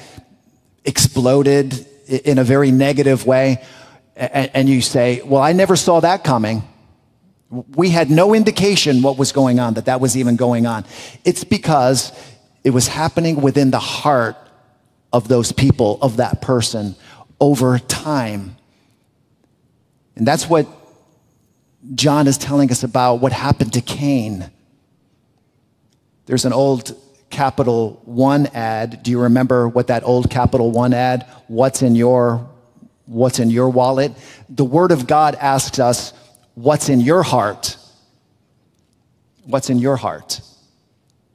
exploded 0.84 1.86
in 2.08 2.40
a 2.40 2.44
very 2.44 2.72
negative 2.72 3.26
way. 3.26 3.62
And 4.16 4.68
you 4.68 4.82
say, 4.82 5.22
Well, 5.24 5.42
I 5.42 5.54
never 5.54 5.76
saw 5.76 6.00
that 6.00 6.24
coming. 6.24 6.64
We 7.50 7.90
had 7.90 8.10
no 8.10 8.34
indication 8.34 9.02
what 9.02 9.18
was 9.18 9.32
going 9.32 9.60
on, 9.60 9.74
that 9.74 9.86
that 9.86 10.00
was 10.00 10.16
even 10.16 10.38
going 10.38 10.66
on. 10.66 10.86
It's 11.26 11.44
because 11.44 12.14
it 12.64 12.70
was 12.70 12.88
happening 12.88 13.42
within 13.42 13.72
the 13.72 13.80
heart 13.80 14.38
of 15.12 15.28
those 15.28 15.52
people, 15.52 16.00
of 16.02 16.18
that 16.18 16.42
person, 16.42 16.96
over 17.40 17.78
time. 17.78 18.56
And 20.16 20.28
that's 20.28 20.50
what 20.50 20.68
John 21.96 22.28
is 22.28 22.38
telling 22.38 22.72
us 22.72 22.84
about 22.84 23.16
what 23.16 23.32
happened 23.32 23.74
to 23.74 23.82
Cain. 23.82 24.50
There's 26.26 26.46
an 26.46 26.54
old 26.54 26.96
Capital 27.30 28.02
One 28.06 28.48
ad. 28.48 29.04
Do 29.04 29.12
you 29.12 29.22
remember 29.22 29.68
what 29.68 29.88
that 29.88 30.04
old 30.04 30.30
Capital 30.30 30.72
One 30.72 30.94
ad? 30.94 31.26
What's 31.48 31.82
in 31.82 31.96
your 31.96 32.48
what's 33.06 33.40
in 33.40 33.50
your 33.50 33.70
wallet? 33.70 34.12
The 34.48 34.64
word 34.64 34.92
of 34.92 35.08
God 35.08 35.36
asks 35.36 35.80
us, 35.80 36.14
what's 36.56 36.88
in 36.88 37.02
your 37.02 37.24
heart? 37.24 37.78
What's 39.44 39.70
in 39.70 39.80
your 39.80 39.98
heart? 39.98 40.40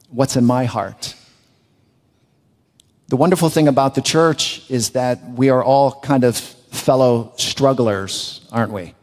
What's 0.09 0.35
in 0.35 0.45
my 0.45 0.65
heart? 0.65 1.13
The 3.09 3.17
wonderful 3.17 3.49
thing 3.49 3.67
about 3.67 3.95
the 3.95 4.01
church 4.01 4.69
is 4.69 4.91
that 4.91 5.23
we 5.31 5.49
are 5.49 5.63
all 5.63 5.99
kind 6.01 6.23
of 6.23 6.55
fellow 6.87 7.33
strugglers, 7.35 8.47
aren't 8.49 8.71
we? 8.71 8.95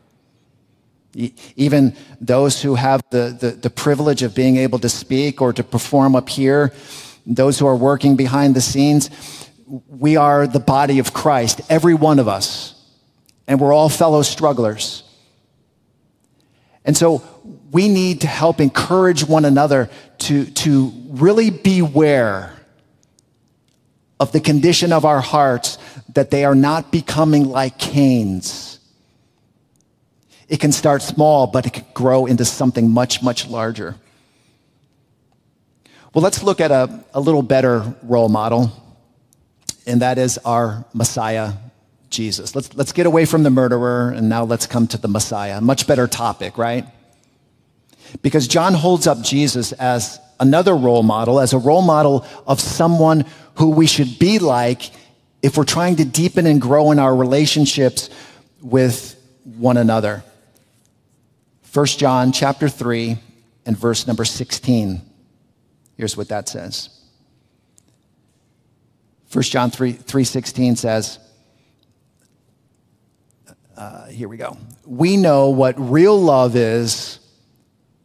Even 1.55 1.95
those 2.19 2.63
who 2.63 2.77
have 2.77 3.03
the, 3.11 3.37
the, 3.39 3.51
the, 3.51 3.69
privilege 3.69 4.23
of 4.23 4.35
being 4.35 4.57
able 4.57 4.79
to 4.79 4.89
speak 4.89 5.43
or 5.43 5.53
to 5.53 5.63
perform 5.63 6.17
up 6.17 6.31
here, 6.31 6.73
those 7.27 7.59
who 7.59 7.67
are 7.67 7.77
working 7.77 8.17
behind 8.17 8.57
the 8.57 8.63
scenes, 8.63 9.11
we 9.91 10.17
are 10.17 10.47
the 10.47 10.61
body 10.61 10.99
of 10.99 11.13
Christ, 11.13 11.61
every 11.69 11.93
one 11.93 12.19
of 12.19 12.27
us, 12.27 12.75
and 13.47 13.61
we're 13.61 13.75
all 13.75 13.91
fellow 13.91 14.23
strugglers. 14.23 15.03
And 16.87 16.97
so 16.97 17.23
we 17.71 17.91
need 17.91 18.23
to 18.23 18.29
help 18.29 18.63
encourage 18.63 19.29
one 19.29 19.45
another 19.45 19.91
to, 20.21 20.47
to 20.47 20.91
really 21.11 21.51
beware 21.51 22.55
of 24.21 24.33
the 24.33 24.41
condition 24.41 24.93
of 24.93 25.05
our 25.05 25.21
hearts 25.21 25.79
that 26.15 26.31
they 26.31 26.45
are 26.45 26.55
not 26.55 26.93
becoming 26.93 27.49
like 27.49 27.79
Cain's. 27.79 28.79
It 30.49 30.61
can 30.61 30.73
start 30.73 31.03
small, 31.03 31.47
but 31.47 31.67
it 31.67 31.73
can 31.73 31.85
grow 31.95 32.27
into 32.27 32.45
something 32.45 32.91
much, 32.91 33.23
much 33.23 33.49
larger. 33.49 33.97
Well, 36.13 36.23
let's 36.23 36.43
look 36.43 36.61
at 36.61 36.71
a, 36.71 37.05
a 37.13 37.21
little 37.21 37.43
better 37.43 37.97
role 38.03 38.29
model, 38.29 38.71
and 39.87 40.01
that 40.03 40.17
is 40.17 40.39
our 40.39 40.85
Messiah, 40.95 41.55
Jesus. 42.09 42.55
Let's, 42.55 42.73
let's 42.77 42.93
get 42.93 43.07
away 43.07 43.25
from 43.25 43.43
the 43.43 43.51
murderer, 43.51 44.11
and 44.11 44.29
now 44.29 44.45
let's 44.45 44.67
come 44.67 44.87
to 44.89 44.99
the 44.99 45.09
Messiah. 45.09 45.61
Much 45.61 45.89
better 45.89 46.07
topic, 46.07 46.57
right? 46.57 46.87
Because 48.23 48.47
John 48.47 48.75
holds 48.75 49.09
up 49.09 49.23
Jesus 49.23 49.73
as 49.73 50.21
another 50.39 50.77
role 50.77 51.03
model, 51.03 51.41
as 51.41 51.53
a 51.53 51.59
role 51.59 51.83
model 51.83 52.25
of 52.47 52.61
someone 52.61 53.25
who 53.55 53.71
we 53.71 53.87
should 53.87 54.19
be 54.19 54.39
like 54.39 54.91
if 55.43 55.57
we're 55.57 55.65
trying 55.65 55.97
to 55.97 56.05
deepen 56.05 56.47
and 56.47 56.61
grow 56.61 56.91
in 56.91 56.99
our 56.99 57.15
relationships 57.15 58.11
with 58.61 59.21
one 59.45 59.77
another. 59.77 60.25
1 61.73 61.87
John 61.87 62.33
chapter 62.33 62.69
3 62.69 63.19
and 63.67 63.77
verse 63.77 64.07
number 64.07 64.25
16. 64.25 65.03
Here's 65.97 66.17
what 66.17 66.29
that 66.29 66.49
says. 66.49 66.89
1 69.33 69.43
John 69.43 69.71
3, 69.71 69.95
3.16 69.95 70.79
says, 70.79 71.19
uh, 73.77 74.07
here 74.07 74.29
we 74.29 74.37
go. 74.37 74.57
We 74.87 75.17
know 75.17 75.49
what 75.49 75.75
real 75.79 76.21
love 76.21 76.55
is 76.55 77.19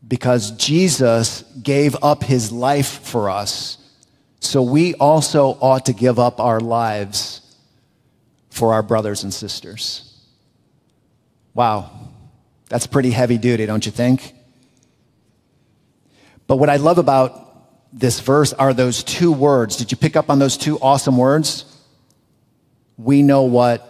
because 0.07 0.51
Jesus 0.51 1.43
gave 1.61 1.95
up 2.01 2.23
his 2.23 2.51
life 2.51 2.99
for 3.03 3.29
us. 3.29 3.77
So 4.39 4.61
we 4.61 4.93
also 4.95 5.57
ought 5.61 5.85
to 5.87 5.93
give 5.93 6.17
up 6.17 6.39
our 6.39 6.59
lives 6.59 7.41
for 8.49 8.73
our 8.73 8.81
brothers 8.81 9.23
and 9.23 9.33
sisters. 9.33 10.05
Wow, 11.53 11.91
that's 12.69 12.87
pretty 12.87 13.11
heavy 13.11 13.37
duty, 13.37 13.65
don't 13.65 13.85
you 13.85 13.91
think? 13.91 14.33
But 16.47 16.57
what 16.57 16.69
I 16.69 16.77
love 16.77 16.97
about 16.97 17.47
this 17.91 18.19
verse 18.19 18.53
are 18.53 18.73
those 18.73 19.03
two 19.03 19.31
words. 19.31 19.77
Did 19.77 19.91
you 19.91 19.97
pick 19.97 20.15
up 20.15 20.29
on 20.29 20.39
those 20.39 20.57
two 20.57 20.79
awesome 20.79 21.17
words? 21.17 21.65
We 22.97 23.21
know 23.21 23.43
what 23.43 23.85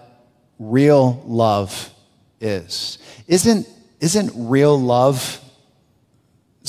real 0.57 1.23
love 1.25 1.91
is. 2.41 2.97
Isn't, 3.27 3.67
isn't 3.99 4.31
real 4.35 4.79
love 4.79 5.41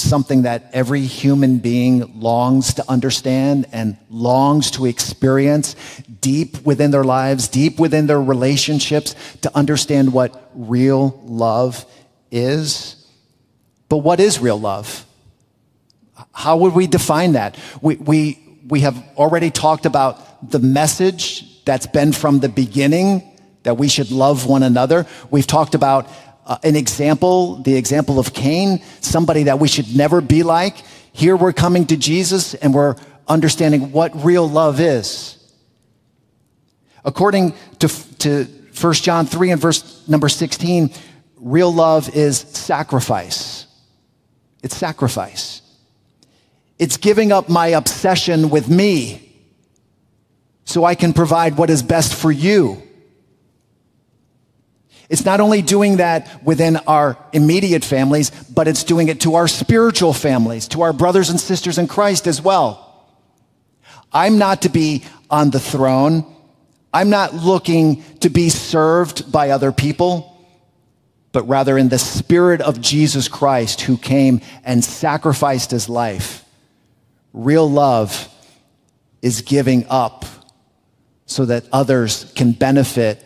something 0.02 0.42
that 0.42 0.70
every 0.72 1.02
human 1.02 1.58
being 1.58 2.20
longs 2.20 2.74
to 2.74 2.84
understand 2.90 3.66
and 3.72 3.96
longs 4.08 4.70
to 4.72 4.86
experience 4.86 5.74
deep 6.20 6.64
within 6.64 6.90
their 6.90 7.04
lives, 7.04 7.48
deep 7.48 7.78
within 7.78 8.06
their 8.06 8.20
relationships, 8.20 9.14
to 9.42 9.56
understand 9.56 10.12
what 10.12 10.50
real 10.54 11.20
love 11.24 11.84
is? 12.30 13.06
But 13.88 13.98
what 13.98 14.20
is 14.20 14.38
real 14.38 14.58
love? 14.58 15.04
How 16.32 16.56
would 16.58 16.74
we 16.74 16.86
define 16.86 17.32
that? 17.32 17.58
We, 17.80 17.96
we, 17.96 18.58
we 18.68 18.80
have 18.80 18.96
already 19.16 19.50
talked 19.50 19.86
about 19.86 20.50
the 20.50 20.58
message 20.58 21.64
that's 21.64 21.86
been 21.86 22.12
from 22.12 22.40
the 22.40 22.48
beginning 22.48 23.26
that 23.62 23.76
we 23.76 23.88
should 23.88 24.10
love 24.10 24.46
one 24.46 24.62
another. 24.62 25.06
We've 25.30 25.46
talked 25.46 25.74
about 25.74 26.08
uh, 26.46 26.58
an 26.62 26.76
example, 26.76 27.56
the 27.56 27.76
example 27.76 28.18
of 28.18 28.32
Cain, 28.32 28.82
somebody 29.00 29.44
that 29.44 29.58
we 29.58 29.68
should 29.68 29.94
never 29.96 30.20
be 30.20 30.42
like. 30.42 30.76
Here 31.12 31.36
we're 31.36 31.52
coming 31.52 31.86
to 31.86 31.96
Jesus 31.96 32.54
and 32.54 32.74
we're 32.74 32.96
understanding 33.28 33.92
what 33.92 34.24
real 34.24 34.48
love 34.48 34.80
is. 34.80 35.36
According 37.04 37.54
to, 37.78 37.88
to 38.18 38.44
1 38.78 38.92
John 38.94 39.26
3 39.26 39.52
and 39.52 39.60
verse 39.60 40.06
number 40.08 40.28
16, 40.28 40.90
real 41.36 41.72
love 41.72 42.14
is 42.14 42.38
sacrifice. 42.38 43.66
It's 44.62 44.76
sacrifice. 44.76 45.62
It's 46.78 46.96
giving 46.96 47.32
up 47.32 47.48
my 47.48 47.68
obsession 47.68 48.50
with 48.50 48.68
me 48.68 49.30
so 50.64 50.84
I 50.84 50.94
can 50.94 51.12
provide 51.12 51.56
what 51.56 51.68
is 51.70 51.82
best 51.82 52.14
for 52.14 52.30
you. 52.30 52.82
It's 55.10 55.26
not 55.26 55.40
only 55.40 55.60
doing 55.60 55.98
that 55.98 56.42
within 56.42 56.76
our 56.86 57.18
immediate 57.32 57.84
families, 57.84 58.30
but 58.30 58.66
it's 58.66 58.84
doing 58.84 59.08
it 59.08 59.20
to 59.22 59.34
our 59.34 59.48
spiritual 59.48 60.14
families, 60.14 60.68
to 60.68 60.80
our 60.82 60.94
brothers 60.94 61.28
and 61.28 61.38
sisters 61.38 61.76
in 61.76 61.88
Christ 61.88 62.26
as 62.26 62.40
well. 62.40 62.86
I'm 64.12 64.38
not 64.38 64.62
to 64.62 64.70
be 64.70 65.04
on 65.28 65.50
the 65.50 65.60
throne. 65.60 66.24
I'm 66.94 67.10
not 67.10 67.34
looking 67.34 68.02
to 68.20 68.30
be 68.30 68.48
served 68.48 69.30
by 69.30 69.50
other 69.50 69.72
people 69.72 70.28
but 71.32 71.46
rather 71.46 71.78
in 71.78 71.88
the 71.88 71.98
spirit 71.98 72.60
of 72.60 72.80
Jesus 72.80 73.28
Christ 73.28 73.82
who 73.82 73.96
came 73.96 74.40
and 74.64 74.84
sacrificed 74.84 75.70
his 75.70 75.88
life 75.88 76.44
Real 77.32 77.70
love 77.70 78.28
is 79.22 79.42
giving 79.42 79.86
up 79.88 80.24
so 81.26 81.44
that 81.44 81.64
others 81.72 82.32
can 82.34 82.50
benefit 82.50 83.24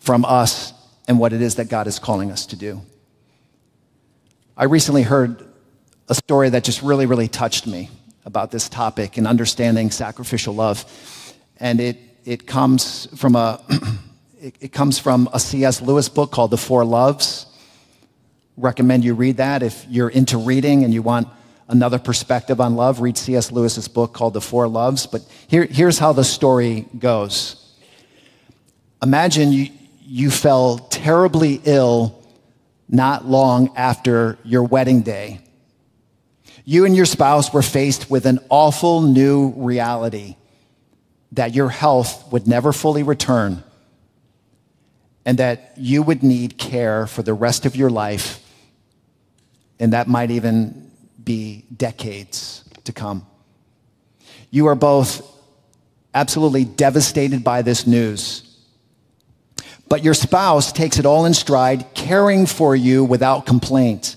from 0.00 0.24
us 0.24 0.72
and 1.06 1.18
what 1.18 1.32
it 1.32 1.40
is 1.40 1.54
that 1.56 1.68
God 1.68 1.86
is 1.86 1.98
calling 1.98 2.30
us 2.30 2.46
to 2.46 2.56
do. 2.56 2.80
I 4.56 4.64
recently 4.64 5.02
heard 5.02 5.46
a 6.08 6.14
story 6.14 6.50
that 6.50 6.64
just 6.64 6.82
really, 6.82 7.06
really 7.06 7.28
touched 7.28 7.66
me 7.66 7.88
about 8.24 8.50
this 8.50 8.68
topic 8.68 9.16
and 9.16 9.26
understanding 9.26 9.90
sacrificial 9.90 10.54
love. 10.54 10.84
And 11.58 11.80
it, 11.80 11.98
it 12.24 12.46
comes 12.46 13.06
from 13.16 13.36
a, 13.36 13.60
it, 14.40 14.54
it 14.60 14.72
comes 14.72 14.98
from 14.98 15.28
a 15.32 15.40
C.S. 15.40 15.80
Lewis 15.80 16.08
book 16.08 16.30
called 16.30 16.50
The 16.50 16.58
Four 16.58 16.84
Loves. 16.84 17.46
Recommend 18.56 19.04
you 19.04 19.14
read 19.14 19.38
that 19.38 19.62
if 19.62 19.86
you're 19.88 20.08
into 20.08 20.36
reading 20.36 20.84
and 20.84 20.92
you 20.92 21.02
want 21.02 21.28
another 21.68 21.98
perspective 21.98 22.60
on 22.60 22.74
love, 22.76 23.00
read 23.00 23.16
C.S. 23.16 23.52
Lewis's 23.52 23.88
book 23.88 24.12
called 24.12 24.34
The 24.34 24.40
Four 24.40 24.68
Loves. 24.68 25.06
But 25.06 25.22
here, 25.46 25.64
here's 25.64 25.98
how 25.98 26.12
the 26.12 26.24
story 26.24 26.86
goes. 26.98 27.56
Imagine 29.02 29.52
you, 29.52 29.68
you 30.12 30.28
fell 30.28 30.76
terribly 30.90 31.60
ill 31.64 32.20
not 32.88 33.26
long 33.26 33.70
after 33.76 34.36
your 34.42 34.64
wedding 34.64 35.02
day. 35.02 35.38
You 36.64 36.84
and 36.84 36.96
your 36.96 37.06
spouse 37.06 37.52
were 37.52 37.62
faced 37.62 38.10
with 38.10 38.26
an 38.26 38.40
awful 38.48 39.02
new 39.02 39.50
reality 39.50 40.34
that 41.30 41.54
your 41.54 41.68
health 41.68 42.32
would 42.32 42.48
never 42.48 42.72
fully 42.72 43.04
return 43.04 43.62
and 45.24 45.38
that 45.38 45.74
you 45.76 46.02
would 46.02 46.24
need 46.24 46.58
care 46.58 47.06
for 47.06 47.22
the 47.22 47.32
rest 47.32 47.64
of 47.64 47.76
your 47.76 47.88
life. 47.88 48.44
And 49.78 49.92
that 49.92 50.08
might 50.08 50.32
even 50.32 50.90
be 51.22 51.64
decades 51.76 52.64
to 52.82 52.92
come. 52.92 53.24
You 54.50 54.66
are 54.66 54.74
both 54.74 55.24
absolutely 56.12 56.64
devastated 56.64 57.44
by 57.44 57.62
this 57.62 57.86
news. 57.86 58.49
But 59.90 60.04
your 60.04 60.14
spouse 60.14 60.72
takes 60.72 60.98
it 60.98 61.04
all 61.04 61.26
in 61.26 61.34
stride, 61.34 61.84
caring 61.94 62.46
for 62.46 62.76
you 62.76 63.04
without 63.04 63.44
complaint. 63.44 64.14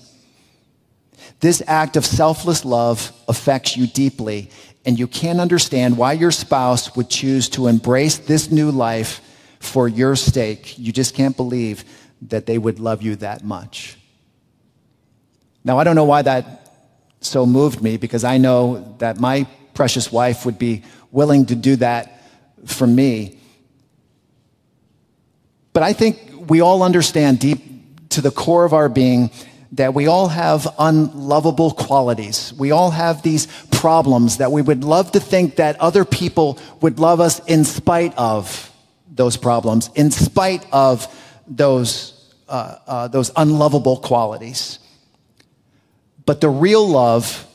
This 1.40 1.62
act 1.66 1.96
of 1.96 2.06
selfless 2.06 2.64
love 2.64 3.12
affects 3.28 3.76
you 3.76 3.88
deeply, 3.88 4.50
and 4.86 4.98
you 4.98 5.08
can't 5.08 5.40
understand 5.40 5.98
why 5.98 6.12
your 6.12 6.30
spouse 6.30 6.94
would 6.96 7.10
choose 7.10 7.48
to 7.50 7.66
embrace 7.66 8.18
this 8.18 8.52
new 8.52 8.70
life 8.70 9.20
for 9.58 9.88
your 9.88 10.14
sake. 10.14 10.78
You 10.78 10.92
just 10.92 11.14
can't 11.14 11.36
believe 11.36 11.84
that 12.22 12.46
they 12.46 12.56
would 12.56 12.78
love 12.78 13.02
you 13.02 13.16
that 13.16 13.42
much. 13.42 13.98
Now, 15.64 15.78
I 15.78 15.84
don't 15.84 15.96
know 15.96 16.04
why 16.04 16.22
that 16.22 16.78
so 17.20 17.46
moved 17.46 17.82
me 17.82 17.96
because 17.96 18.22
I 18.22 18.38
know 18.38 18.94
that 18.98 19.18
my 19.18 19.48
precious 19.74 20.12
wife 20.12 20.46
would 20.46 20.58
be 20.58 20.84
willing 21.10 21.46
to 21.46 21.56
do 21.56 21.74
that 21.76 22.22
for 22.64 22.86
me. 22.86 23.40
But 25.74 25.82
I 25.82 25.92
think 25.92 26.48
we 26.48 26.62
all 26.62 26.82
understand 26.82 27.40
deep 27.40 28.08
to 28.10 28.22
the 28.22 28.30
core 28.30 28.64
of 28.64 28.72
our 28.72 28.88
being 28.88 29.30
that 29.72 29.92
we 29.92 30.06
all 30.06 30.28
have 30.28 30.72
unlovable 30.78 31.72
qualities. 31.72 32.54
We 32.56 32.70
all 32.70 32.92
have 32.92 33.22
these 33.22 33.48
problems 33.72 34.36
that 34.36 34.52
we 34.52 34.62
would 34.62 34.84
love 34.84 35.10
to 35.12 35.20
think 35.20 35.56
that 35.56 35.78
other 35.80 36.04
people 36.04 36.60
would 36.80 37.00
love 37.00 37.20
us 37.20 37.40
in 37.46 37.64
spite 37.64 38.16
of 38.16 38.72
those 39.10 39.36
problems, 39.36 39.90
in 39.96 40.12
spite 40.12 40.64
of 40.72 41.08
those, 41.48 42.34
uh, 42.48 42.76
uh, 42.86 43.08
those 43.08 43.32
unlovable 43.34 43.96
qualities. 43.96 44.78
But 46.24 46.40
the 46.40 46.48
real 46.48 46.88
love 46.88 47.46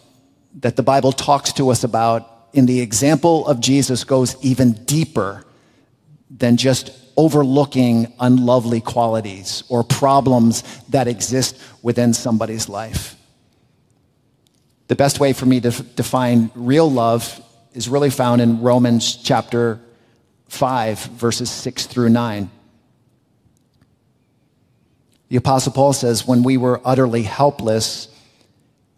that 0.60 0.76
the 0.76 0.84
Bible 0.84 1.14
talks 1.14 1.54
to 1.54 1.70
us 1.70 1.86
about 1.86 2.50
in 2.52 2.66
the 2.66 2.82
example 2.82 3.48
of 3.48 3.62
Jesus 3.62 4.04
goes 4.04 4.36
even 4.44 4.74
deeper 4.74 5.46
than 6.30 6.58
just 6.58 6.92
overlooking 7.20 8.14
unlovely 8.22 8.80
qualities 8.80 9.66
or 9.68 9.84
problems 9.84 10.64
that 10.88 11.06
exist 11.06 11.62
within 11.82 12.14
somebody's 12.14 12.70
life. 12.70 13.18
The 14.88 14.96
best 14.96 15.20
way 15.20 15.34
for 15.34 15.46
me 15.46 15.60
to 15.60 15.70
define 15.98 16.50
real 16.56 16.90
love 16.90 17.44
is 17.74 17.90
really 17.90 18.10
found 18.10 18.40
in 18.40 18.62
Romans 18.62 19.18
chapter 19.18 19.82
5, 20.48 21.00
verses 21.00 21.52
6 21.52 21.88
through 21.88 22.08
9. 22.08 22.50
The 25.28 25.36
Apostle 25.36 25.74
Paul 25.74 25.92
says, 25.92 26.26
When 26.26 26.42
we 26.42 26.56
were 26.56 26.80
utterly 26.86 27.24
helpless, 27.24 28.08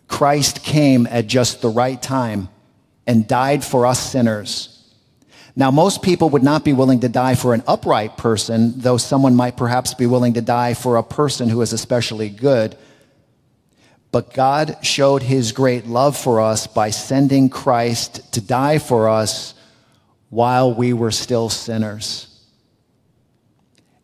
Christ 0.07 0.61
came 0.63 1.07
at 1.07 1.25
just 1.25 1.63
the 1.63 1.69
right 1.69 1.99
time 1.99 2.49
and 3.07 3.27
died 3.27 3.63
for 3.63 3.87
us 3.87 3.99
sinners. 4.11 4.70
Now, 5.55 5.69
most 5.69 6.01
people 6.01 6.29
would 6.29 6.43
not 6.43 6.63
be 6.63 6.73
willing 6.73 7.01
to 7.01 7.09
die 7.09 7.35
for 7.35 7.53
an 7.53 7.63
upright 7.67 8.17
person, 8.17 8.73
though 8.77 8.97
someone 8.97 9.35
might 9.35 9.57
perhaps 9.57 9.93
be 9.93 10.05
willing 10.05 10.33
to 10.33 10.41
die 10.41 10.73
for 10.73 10.95
a 10.95 11.03
person 11.03 11.49
who 11.49 11.61
is 11.61 11.73
especially 11.73 12.29
good. 12.29 12.77
But 14.11 14.33
God 14.33 14.77
showed 14.81 15.23
his 15.23 15.51
great 15.51 15.87
love 15.87 16.17
for 16.17 16.41
us 16.41 16.67
by 16.67 16.89
sending 16.89 17.49
Christ 17.49 18.33
to 18.33 18.41
die 18.41 18.77
for 18.77 19.09
us 19.09 19.53
while 20.29 20.73
we 20.73 20.93
were 20.93 21.11
still 21.11 21.49
sinners. 21.49 22.27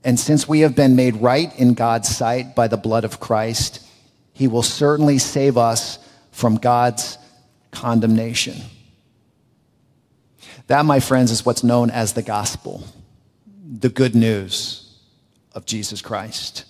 And 0.03 0.19
since 0.19 0.47
we 0.47 0.61
have 0.61 0.75
been 0.75 0.95
made 0.95 1.17
right 1.17 1.53
in 1.59 1.73
God's 1.73 2.07
sight 2.07 2.55
by 2.55 2.67
the 2.67 2.77
blood 2.77 3.03
of 3.03 3.19
Christ, 3.19 3.85
he 4.33 4.47
will 4.47 4.63
certainly 4.63 5.17
save 5.17 5.57
us 5.57 5.99
from 6.31 6.55
God's 6.55 7.17
condemnation. 7.71 8.61
That, 10.67 10.85
my 10.85 10.99
friends, 10.99 11.31
is 11.31 11.45
what's 11.45 11.63
known 11.63 11.89
as 11.89 12.13
the 12.13 12.21
gospel, 12.21 12.83
the 13.65 13.89
good 13.89 14.15
news 14.15 14.83
of 15.53 15.65
Jesus 15.65 16.01
Christ. 16.01 16.65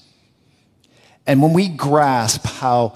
And 1.25 1.41
when 1.41 1.53
we 1.53 1.67
grasp 1.67 2.45
how 2.45 2.93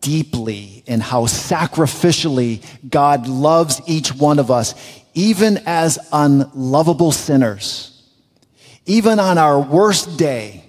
deeply 0.00 0.84
and 0.86 1.02
how 1.02 1.24
sacrificially 1.24 2.64
God 2.88 3.26
loves 3.26 3.80
each 3.86 4.12
one 4.12 4.38
of 4.38 4.50
us, 4.50 4.74
even 5.14 5.58
as 5.66 5.98
unlovable 6.12 7.12
sinners, 7.12 8.02
even 8.86 9.18
on 9.18 9.38
our 9.38 9.58
worst 9.58 10.18
day, 10.18 10.64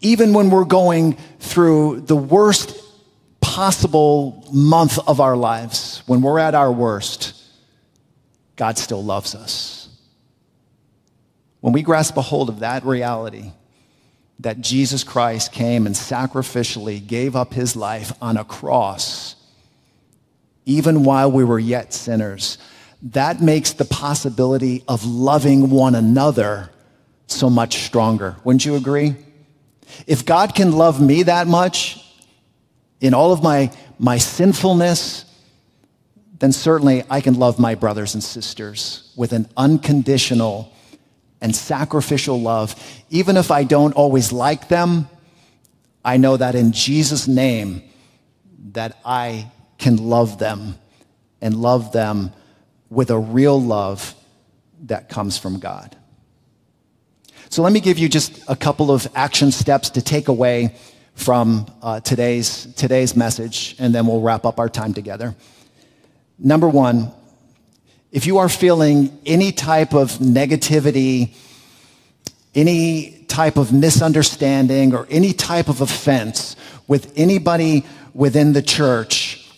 even 0.00 0.32
when 0.32 0.50
we're 0.50 0.64
going 0.64 1.16
through 1.38 2.00
the 2.02 2.16
worst 2.16 2.76
possible 3.40 4.46
month 4.52 4.98
of 5.06 5.20
our 5.20 5.36
lives, 5.36 6.02
when 6.06 6.20
we're 6.22 6.38
at 6.38 6.54
our 6.54 6.72
worst, 6.72 7.33
God 8.56 8.78
still 8.78 9.02
loves 9.02 9.34
us. 9.34 9.88
When 11.60 11.72
we 11.72 11.82
grasp 11.82 12.16
a 12.16 12.22
hold 12.22 12.48
of 12.48 12.60
that 12.60 12.84
reality, 12.84 13.52
that 14.40 14.60
Jesus 14.60 15.04
Christ 15.04 15.52
came 15.52 15.86
and 15.86 15.94
sacrificially 15.94 17.04
gave 17.04 17.36
up 17.36 17.54
his 17.54 17.76
life 17.76 18.12
on 18.20 18.36
a 18.36 18.44
cross, 18.44 19.36
even 20.66 21.04
while 21.04 21.30
we 21.30 21.44
were 21.44 21.58
yet 21.58 21.92
sinners, 21.92 22.58
that 23.02 23.40
makes 23.40 23.72
the 23.72 23.84
possibility 23.84 24.82
of 24.88 25.04
loving 25.04 25.70
one 25.70 25.94
another 25.94 26.70
so 27.26 27.50
much 27.50 27.78
stronger. 27.78 28.36
Wouldn't 28.44 28.64
you 28.64 28.76
agree? 28.76 29.16
If 30.06 30.24
God 30.24 30.54
can 30.54 30.72
love 30.72 31.00
me 31.00 31.24
that 31.24 31.46
much 31.46 32.00
in 33.00 33.14
all 33.14 33.32
of 33.32 33.42
my, 33.42 33.70
my 33.98 34.18
sinfulness, 34.18 35.23
then 36.38 36.52
certainly 36.52 37.04
I 37.08 37.20
can 37.20 37.34
love 37.34 37.58
my 37.58 37.74
brothers 37.74 38.14
and 38.14 38.22
sisters 38.22 39.12
with 39.16 39.32
an 39.32 39.48
unconditional 39.56 40.72
and 41.40 41.54
sacrificial 41.54 42.40
love. 42.40 42.74
Even 43.10 43.36
if 43.36 43.50
I 43.50 43.64
don't 43.64 43.92
always 43.92 44.32
like 44.32 44.68
them, 44.68 45.08
I 46.04 46.16
know 46.16 46.36
that 46.36 46.54
in 46.54 46.72
Jesus' 46.72 47.28
name 47.28 47.82
that 48.72 48.98
I 49.04 49.50
can 49.78 49.96
love 49.96 50.38
them 50.38 50.78
and 51.40 51.54
love 51.54 51.92
them 51.92 52.32
with 52.90 53.10
a 53.10 53.18
real 53.18 53.60
love 53.60 54.14
that 54.84 55.08
comes 55.08 55.38
from 55.38 55.58
God. 55.58 55.96
So 57.48 57.62
let 57.62 57.72
me 57.72 57.80
give 57.80 57.98
you 57.98 58.08
just 58.08 58.42
a 58.48 58.56
couple 58.56 58.90
of 58.90 59.06
action 59.14 59.52
steps 59.52 59.90
to 59.90 60.02
take 60.02 60.28
away 60.28 60.74
from 61.14 61.66
uh, 61.82 62.00
today's, 62.00 62.66
today's 62.74 63.14
message, 63.14 63.76
and 63.78 63.94
then 63.94 64.06
we'll 64.06 64.20
wrap 64.20 64.44
up 64.44 64.58
our 64.58 64.68
time 64.68 64.92
together. 64.92 65.34
Number 66.38 66.68
one, 66.68 67.12
if 68.10 68.26
you 68.26 68.38
are 68.38 68.48
feeling 68.48 69.18
any 69.26 69.52
type 69.52 69.94
of 69.94 70.12
negativity, 70.12 71.34
any 72.54 73.24
type 73.28 73.56
of 73.56 73.72
misunderstanding, 73.72 74.94
or 74.94 75.06
any 75.10 75.32
type 75.32 75.68
of 75.68 75.80
offense 75.80 76.56
with 76.86 77.12
anybody 77.16 77.84
within 78.12 78.52
the 78.52 78.62
church, 78.62 79.50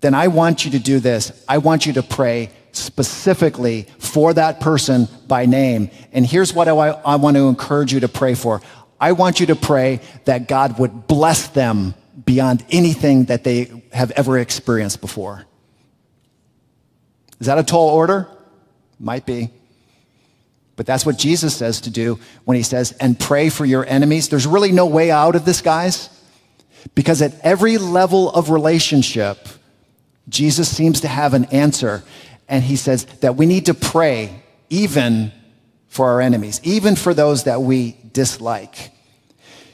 then 0.00 0.14
I 0.14 0.28
want 0.28 0.64
you 0.64 0.72
to 0.72 0.80
do 0.80 0.98
this. 0.98 1.44
I 1.48 1.58
want 1.58 1.86
you 1.86 1.92
to 1.94 2.02
pray 2.02 2.50
specifically 2.72 3.86
for 3.98 4.34
that 4.34 4.60
person 4.60 5.06
by 5.28 5.46
name. 5.46 5.90
And 6.12 6.26
here's 6.26 6.52
what 6.52 6.66
I, 6.66 6.72
I 6.72 7.16
want 7.16 7.36
to 7.36 7.46
encourage 7.48 7.92
you 7.92 8.00
to 8.00 8.08
pray 8.08 8.34
for. 8.34 8.60
I 9.00 9.12
want 9.12 9.38
you 9.38 9.46
to 9.46 9.56
pray 9.56 10.00
that 10.24 10.48
God 10.48 10.78
would 10.78 11.06
bless 11.06 11.48
them 11.48 11.94
beyond 12.24 12.64
anything 12.70 13.24
that 13.26 13.44
they 13.44 13.82
have 13.92 14.10
ever 14.12 14.38
experienced 14.38 15.00
before. 15.00 15.44
Is 17.40 17.46
that 17.46 17.58
a 17.58 17.62
tall 17.62 17.88
order? 17.88 18.28
Might 18.98 19.26
be. 19.26 19.50
But 20.76 20.86
that's 20.86 21.04
what 21.04 21.18
Jesus 21.18 21.54
says 21.54 21.82
to 21.82 21.90
do 21.90 22.18
when 22.44 22.56
he 22.56 22.62
says, 22.62 22.92
and 22.92 23.18
pray 23.18 23.48
for 23.48 23.64
your 23.64 23.84
enemies. 23.84 24.28
There's 24.28 24.46
really 24.46 24.72
no 24.72 24.86
way 24.86 25.10
out 25.10 25.36
of 25.36 25.44
this, 25.44 25.60
guys, 25.60 26.08
because 26.94 27.20
at 27.20 27.34
every 27.42 27.78
level 27.78 28.30
of 28.30 28.50
relationship, 28.50 29.48
Jesus 30.28 30.74
seems 30.74 31.00
to 31.00 31.08
have 31.08 31.34
an 31.34 31.46
answer 31.46 32.02
and 32.48 32.62
he 32.62 32.76
says 32.76 33.04
that 33.20 33.36
we 33.36 33.46
need 33.46 33.66
to 33.66 33.74
pray 33.74 34.42
even 34.68 35.32
for 35.88 36.10
our 36.10 36.20
enemies, 36.20 36.60
even 36.62 36.96
for 36.96 37.14
those 37.14 37.44
that 37.44 37.62
we 37.62 37.96
dislike. 38.12 38.90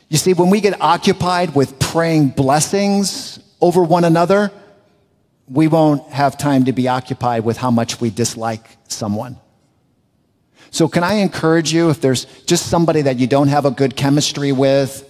You 0.09 0.17
see, 0.17 0.33
when 0.33 0.49
we 0.51 0.61
get 0.61 0.81
occupied 0.81 1.55
with 1.55 1.79
praying 1.79 2.31
blessings 2.31 3.39
over 3.61 3.83
one 3.83 4.05
another, 4.05 4.51
we 5.47 5.69
won't 5.69 6.09
have 6.11 6.39
time 6.39 6.65
to 6.65 6.73
be 6.73 6.89
occupied 6.89 7.45
with 7.45 7.57
how 7.57 7.71
much 7.71 8.01
we 8.01 8.11
dislike 8.11 8.65
someone. 8.89 9.39
So, 10.71 10.89
can 10.89 11.03
I 11.03 11.15
encourage 11.15 11.73
you 11.73 11.91
if 11.91 12.01
there's 12.01 12.25
just 12.45 12.67
somebody 12.67 13.03
that 13.03 13.19
you 13.19 13.27
don't 13.27 13.49
have 13.49 13.65
a 13.65 13.71
good 13.71 13.97
chemistry 13.97 14.53
with, 14.53 15.05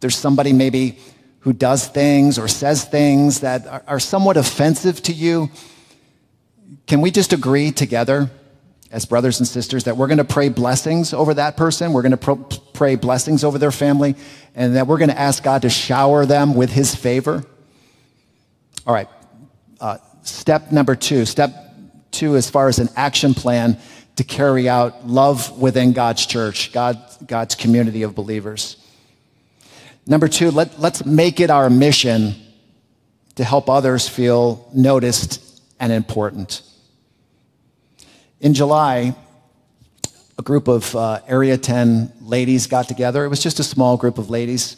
there's 0.00 0.16
somebody 0.16 0.52
maybe 0.52 0.98
who 1.40 1.52
does 1.52 1.86
things 1.86 2.38
or 2.38 2.48
says 2.48 2.84
things 2.84 3.40
that 3.40 3.84
are, 3.86 4.00
somewhat 4.00 4.38
offensive 4.38 5.02
to 5.02 5.12
you, 5.12 5.50
can 6.86 7.02
we 7.02 7.10
just 7.10 7.34
agree 7.34 7.70
together 7.70 8.30
as 8.94 9.04
brothers 9.04 9.40
and 9.40 9.48
sisters 9.48 9.84
that 9.84 9.96
we're 9.96 10.06
going 10.06 10.18
to 10.18 10.24
pray 10.24 10.48
blessings 10.48 11.12
over 11.12 11.34
that 11.34 11.56
person? 11.56 11.92
We're 11.92 12.02
going 12.02 12.16
to 12.16 12.60
pray 12.74 12.94
blessings 12.94 13.42
over 13.42 13.58
their 13.58 13.72
family, 13.72 14.14
and 14.54 14.76
that 14.76 14.86
we're 14.86 14.98
going 14.98 15.10
to 15.10 15.18
ask 15.18 15.42
God 15.42 15.62
to 15.62 15.68
shower 15.68 16.24
them 16.24 16.54
with 16.54 16.70
His 16.70 16.94
favor? 16.94 17.44
All 18.86 18.94
right. 18.94 19.08
Uh, 19.80 19.98
step 20.22 20.70
number 20.70 20.94
two. 20.94 21.24
Step 21.24 21.52
two, 22.12 22.36
as 22.36 22.48
far 22.48 22.68
as 22.68 22.78
an 22.78 22.88
action 22.94 23.34
plan 23.34 23.78
to 24.14 24.22
carry 24.22 24.68
out 24.68 25.08
love 25.08 25.60
within 25.60 25.92
God's 25.92 26.24
church, 26.24 26.72
God, 26.72 26.96
God's 27.26 27.56
community 27.56 28.04
of 28.04 28.14
believers. 28.14 28.76
Number 30.06 30.28
two, 30.28 30.52
let, 30.52 30.78
let's 30.78 31.04
make 31.04 31.40
it 31.40 31.50
our 31.50 31.68
mission 31.68 32.36
to 33.34 33.42
help 33.42 33.68
others 33.68 34.08
feel 34.08 34.70
noticed 34.72 35.60
and 35.80 35.92
important. 35.92 36.62
In 38.40 38.52
July, 38.52 39.14
a 40.36 40.42
group 40.42 40.66
of 40.66 40.94
uh, 40.96 41.20
Area 41.28 41.56
10 41.56 42.12
ladies 42.20 42.66
got 42.66 42.88
together. 42.88 43.24
It 43.24 43.28
was 43.28 43.42
just 43.42 43.60
a 43.60 43.64
small 43.64 43.96
group 43.96 44.18
of 44.18 44.28
ladies. 44.28 44.76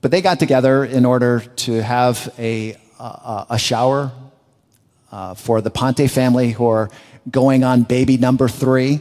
But 0.00 0.10
they 0.10 0.22
got 0.22 0.38
together 0.38 0.84
in 0.84 1.04
order 1.04 1.40
to 1.40 1.82
have 1.82 2.32
a, 2.38 2.76
uh, 2.98 3.44
a 3.50 3.58
shower 3.58 4.10
uh, 5.12 5.34
for 5.34 5.60
the 5.60 5.70
Ponte 5.70 6.10
family 6.10 6.50
who 6.50 6.66
are 6.66 6.90
going 7.30 7.62
on 7.62 7.82
baby 7.82 8.16
number 8.16 8.48
three. 8.48 9.00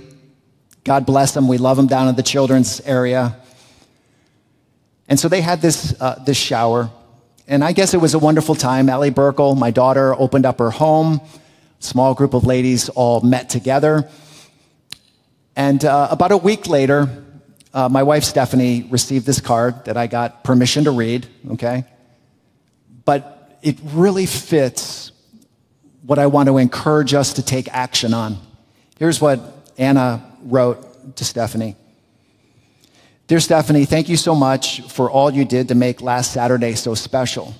God 0.83 1.05
bless 1.05 1.33
them. 1.33 1.47
We 1.47 1.57
love 1.57 1.77
them 1.77 1.87
down 1.87 2.09
in 2.09 2.15
the 2.15 2.23
children's 2.23 2.81
area. 2.81 3.37
And 5.07 5.17
so 5.17 5.29
they 5.29 5.41
had 5.41 5.61
this, 5.61 5.95
uh, 5.99 6.21
this 6.25 6.37
shower. 6.37 6.89
And 7.47 7.63
I 7.63 7.71
guess 7.71 7.93
it 7.93 8.01
was 8.01 8.13
a 8.13 8.19
wonderful 8.19 8.55
time. 8.55 8.89
Ellie 8.89 9.11
Burkle, 9.11 9.57
my 9.57 9.71
daughter, 9.71 10.13
opened 10.13 10.45
up 10.45 10.59
her 10.59 10.71
home 10.71 11.21
small 11.83 12.13
group 12.13 12.33
of 12.33 12.45
ladies 12.45 12.89
all 12.89 13.21
met 13.21 13.49
together. 13.49 14.09
And 15.55 15.83
uh, 15.83 16.07
about 16.09 16.31
a 16.31 16.37
week 16.37 16.67
later, 16.67 17.07
uh, 17.73 17.89
my 17.89 18.03
wife 18.03 18.23
Stephanie 18.23 18.87
received 18.89 19.25
this 19.25 19.39
card 19.39 19.85
that 19.85 19.97
I 19.97 20.07
got 20.07 20.43
permission 20.43 20.85
to 20.85 20.91
read, 20.91 21.27
okay? 21.51 21.85
But 23.05 23.59
it 23.61 23.77
really 23.83 24.25
fits 24.25 25.11
what 26.03 26.19
I 26.19 26.27
want 26.27 26.49
to 26.49 26.57
encourage 26.57 27.13
us 27.13 27.33
to 27.33 27.43
take 27.43 27.67
action 27.69 28.13
on. 28.13 28.37
Here's 28.97 29.21
what 29.21 29.39
Anna 29.77 30.37
wrote 30.43 31.15
to 31.17 31.25
Stephanie. 31.25 31.75
Dear 33.27 33.39
Stephanie, 33.39 33.85
thank 33.85 34.09
you 34.09 34.17
so 34.17 34.35
much 34.35 34.81
for 34.91 35.09
all 35.09 35.31
you 35.31 35.45
did 35.45 35.69
to 35.69 35.75
make 35.75 36.01
last 36.01 36.33
Saturday 36.33 36.75
so 36.75 36.93
special. 36.93 37.55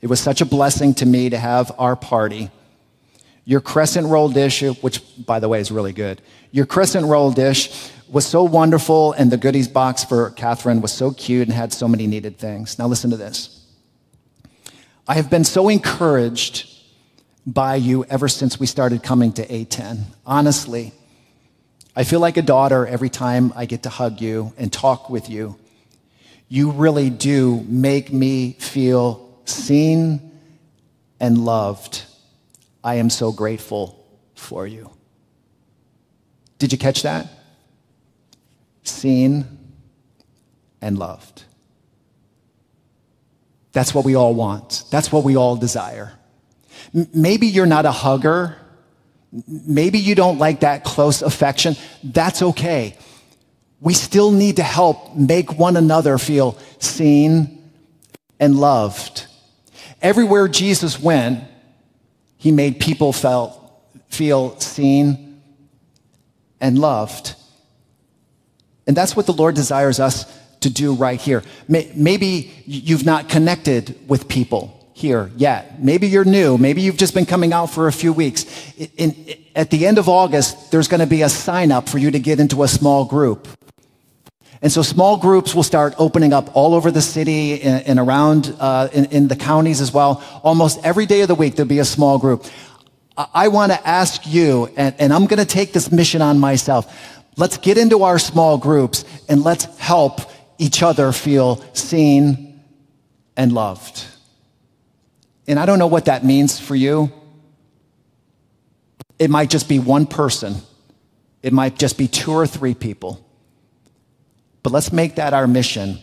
It 0.00 0.08
was 0.08 0.20
such 0.20 0.40
a 0.40 0.44
blessing 0.44 0.94
to 0.94 1.06
me 1.06 1.30
to 1.30 1.38
have 1.38 1.70
our 1.78 1.94
party. 1.94 2.50
Your 3.44 3.60
crescent 3.60 4.06
roll 4.06 4.28
dish, 4.28 4.62
which 4.82 5.02
by 5.26 5.40
the 5.40 5.48
way 5.48 5.60
is 5.60 5.70
really 5.70 5.92
good, 5.92 6.22
your 6.52 6.66
crescent 6.66 7.06
roll 7.06 7.32
dish 7.32 7.90
was 8.08 8.26
so 8.26 8.44
wonderful, 8.44 9.12
and 9.12 9.32
the 9.32 9.38
goodies 9.38 9.68
box 9.68 10.04
for 10.04 10.30
Catherine 10.32 10.82
was 10.82 10.92
so 10.92 11.12
cute 11.12 11.48
and 11.48 11.56
had 11.56 11.72
so 11.72 11.88
many 11.88 12.06
needed 12.06 12.36
things. 12.36 12.78
Now, 12.78 12.86
listen 12.86 13.10
to 13.10 13.16
this. 13.16 13.66
I 15.08 15.14
have 15.14 15.30
been 15.30 15.44
so 15.44 15.68
encouraged 15.68 16.68
by 17.46 17.76
you 17.76 18.04
ever 18.04 18.28
since 18.28 18.60
we 18.60 18.66
started 18.66 19.02
coming 19.02 19.32
to 19.32 19.46
A10. 19.46 20.04
Honestly, 20.26 20.92
I 21.96 22.04
feel 22.04 22.20
like 22.20 22.36
a 22.36 22.42
daughter 22.42 22.86
every 22.86 23.08
time 23.08 23.52
I 23.56 23.64
get 23.64 23.82
to 23.84 23.88
hug 23.88 24.20
you 24.20 24.52
and 24.56 24.72
talk 24.72 25.10
with 25.10 25.28
you. 25.28 25.56
You 26.48 26.70
really 26.70 27.10
do 27.10 27.64
make 27.66 28.12
me 28.12 28.52
feel 28.52 29.40
seen 29.46 30.38
and 31.18 31.44
loved. 31.44 32.04
I 32.84 32.96
am 32.96 33.10
so 33.10 33.32
grateful 33.32 34.04
for 34.34 34.66
you. 34.66 34.90
Did 36.58 36.72
you 36.72 36.78
catch 36.78 37.02
that? 37.02 37.28
Seen 38.82 39.46
and 40.80 40.98
loved. 40.98 41.44
That's 43.72 43.94
what 43.94 44.04
we 44.04 44.14
all 44.14 44.34
want. 44.34 44.84
That's 44.90 45.10
what 45.10 45.24
we 45.24 45.36
all 45.36 45.56
desire. 45.56 46.12
M- 46.94 47.08
maybe 47.14 47.46
you're 47.46 47.66
not 47.66 47.86
a 47.86 47.92
hugger. 47.92 48.56
Maybe 49.48 49.98
you 49.98 50.14
don't 50.14 50.38
like 50.38 50.60
that 50.60 50.84
close 50.84 51.22
affection. 51.22 51.76
That's 52.02 52.42
okay. 52.42 52.96
We 53.80 53.94
still 53.94 54.30
need 54.30 54.56
to 54.56 54.62
help 54.62 55.16
make 55.16 55.58
one 55.58 55.76
another 55.76 56.18
feel 56.18 56.58
seen 56.78 57.70
and 58.38 58.56
loved. 58.56 59.26
Everywhere 60.02 60.48
Jesus 60.48 61.00
went, 61.00 61.42
he 62.42 62.50
made 62.50 62.80
people 62.80 63.12
felt, 63.12 63.56
feel 64.08 64.58
seen 64.58 65.40
and 66.60 66.76
loved. 66.76 67.36
And 68.84 68.96
that's 68.96 69.14
what 69.14 69.26
the 69.26 69.32
Lord 69.32 69.54
desires 69.54 70.00
us 70.00 70.26
to 70.58 70.68
do 70.68 70.94
right 70.94 71.20
here. 71.20 71.44
Maybe 71.68 72.52
you've 72.66 73.06
not 73.06 73.28
connected 73.28 73.96
with 74.08 74.26
people 74.26 74.90
here 74.92 75.30
yet. 75.36 75.80
Maybe 75.80 76.08
you're 76.08 76.24
new. 76.24 76.58
Maybe 76.58 76.80
you've 76.82 76.96
just 76.96 77.14
been 77.14 77.26
coming 77.26 77.52
out 77.52 77.66
for 77.66 77.86
a 77.86 77.92
few 77.92 78.12
weeks. 78.12 78.44
In, 78.76 78.90
in, 78.96 79.36
at 79.54 79.70
the 79.70 79.86
end 79.86 79.98
of 79.98 80.08
August, 80.08 80.72
there's 80.72 80.88
going 80.88 81.00
to 81.00 81.06
be 81.06 81.22
a 81.22 81.28
sign 81.28 81.70
up 81.70 81.88
for 81.88 81.98
you 81.98 82.10
to 82.10 82.18
get 82.18 82.40
into 82.40 82.64
a 82.64 82.68
small 82.68 83.04
group. 83.04 83.46
And 84.62 84.70
so 84.70 84.82
small 84.82 85.16
groups 85.16 85.56
will 85.56 85.64
start 85.64 85.94
opening 85.98 86.32
up 86.32 86.56
all 86.56 86.74
over 86.74 86.92
the 86.92 87.02
city 87.02 87.60
and, 87.62 87.84
and 87.84 87.98
around 87.98 88.54
uh, 88.60 88.88
in, 88.92 89.06
in, 89.06 89.28
the 89.28 89.34
counties 89.34 89.80
as 89.80 89.92
well. 89.92 90.22
Almost 90.44 90.84
every 90.84 91.04
day 91.04 91.22
of 91.22 91.28
the 91.28 91.34
week, 91.34 91.56
there'll 91.56 91.68
be 91.68 91.80
a 91.80 91.84
small 91.84 92.16
group. 92.18 92.46
I, 93.16 93.48
want 93.48 93.72
to 93.72 93.86
ask 93.86 94.24
you, 94.24 94.70
and, 94.76 94.94
and 95.00 95.12
I'm 95.12 95.26
going 95.26 95.40
to 95.40 95.44
take 95.44 95.72
this 95.72 95.90
mission 95.90 96.22
on 96.22 96.38
myself. 96.38 97.20
Let's 97.36 97.58
get 97.58 97.76
into 97.76 98.04
our 98.04 98.20
small 98.20 98.56
groups 98.56 99.04
and 99.28 99.42
let's 99.42 99.64
help 99.78 100.20
each 100.58 100.82
other 100.82 101.10
feel 101.10 101.56
seen 101.74 102.62
and 103.36 103.52
loved. 103.52 104.06
And 105.48 105.58
I 105.58 105.66
don't 105.66 105.80
know 105.80 105.88
what 105.88 106.04
that 106.04 106.24
means 106.24 106.60
for 106.60 106.76
you. 106.76 107.10
It 109.18 109.28
might 109.28 109.50
just 109.50 109.68
be 109.68 109.80
one 109.80 110.06
person. 110.06 110.54
It 111.42 111.52
might 111.52 111.78
just 111.78 111.98
be 111.98 112.06
two 112.06 112.32
or 112.32 112.46
three 112.46 112.74
people. 112.74 113.26
But 114.62 114.72
let's 114.72 114.92
make 114.92 115.16
that 115.16 115.34
our 115.34 115.46
mission 115.46 115.98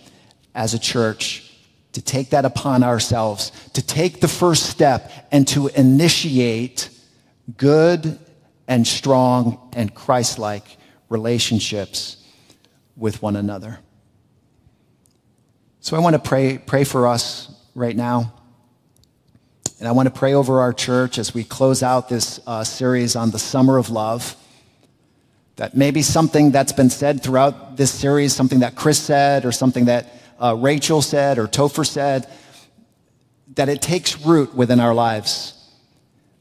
as 0.54 0.74
a 0.74 0.80
church 0.80 1.46
to 1.94 2.02
take 2.02 2.32
that 2.32 2.46
upon 2.46 2.84
ourselves, 2.84 3.52
to 3.74 3.82
take 3.82 4.22
the 4.22 4.28
first 4.28 4.70
step 4.70 5.12
and 5.32 5.48
to 5.48 5.68
initiate 5.68 6.90
good 7.58 8.20
and 8.68 8.86
strong 8.86 9.72
and 9.74 9.94
Christ 9.94 10.38
like 10.38 10.78
relationships 11.10 12.24
with 12.96 13.22
one 13.22 13.36
another. 13.36 13.80
So 15.80 15.96
I 15.96 16.00
want 16.02 16.14
to 16.14 16.20
pray, 16.20 16.58
pray 16.58 16.84
for 16.84 17.08
us 17.08 17.52
right 17.74 17.96
now. 17.96 18.34
And 19.80 19.88
I 19.88 19.94
want 19.94 20.08
to 20.08 20.14
pray 20.14 20.34
over 20.34 20.60
our 20.60 20.74
church 20.74 21.18
as 21.18 21.34
we 21.34 21.46
close 21.46 21.82
out 21.82 22.10
this 22.10 22.40
uh, 22.46 22.66
series 22.66 23.16
on 23.16 23.32
the 23.32 23.40
summer 23.40 23.78
of 23.78 23.90
love 23.90 24.36
that 25.60 25.76
maybe 25.76 26.02
something 26.02 26.52
that's 26.52 26.72
been 26.72 26.90
said 26.90 27.22
throughout 27.22 27.76
this 27.76 27.92
series, 27.92 28.34
something 28.34 28.62
that 28.62 28.78
Chris 28.78 28.98
said, 28.98 29.44
or 29.44 29.52
something 29.52 29.86
that 29.86 30.08
uh, 30.42 30.56
Rachel 30.58 31.02
said, 31.02 31.38
or 31.38 31.48
Topher 31.48 31.86
said, 31.86 32.30
that 33.56 33.68
it 33.68 33.82
takes 33.82 34.26
root 34.26 34.56
within 34.56 34.80
our 34.80 34.94
lives. 34.94 35.54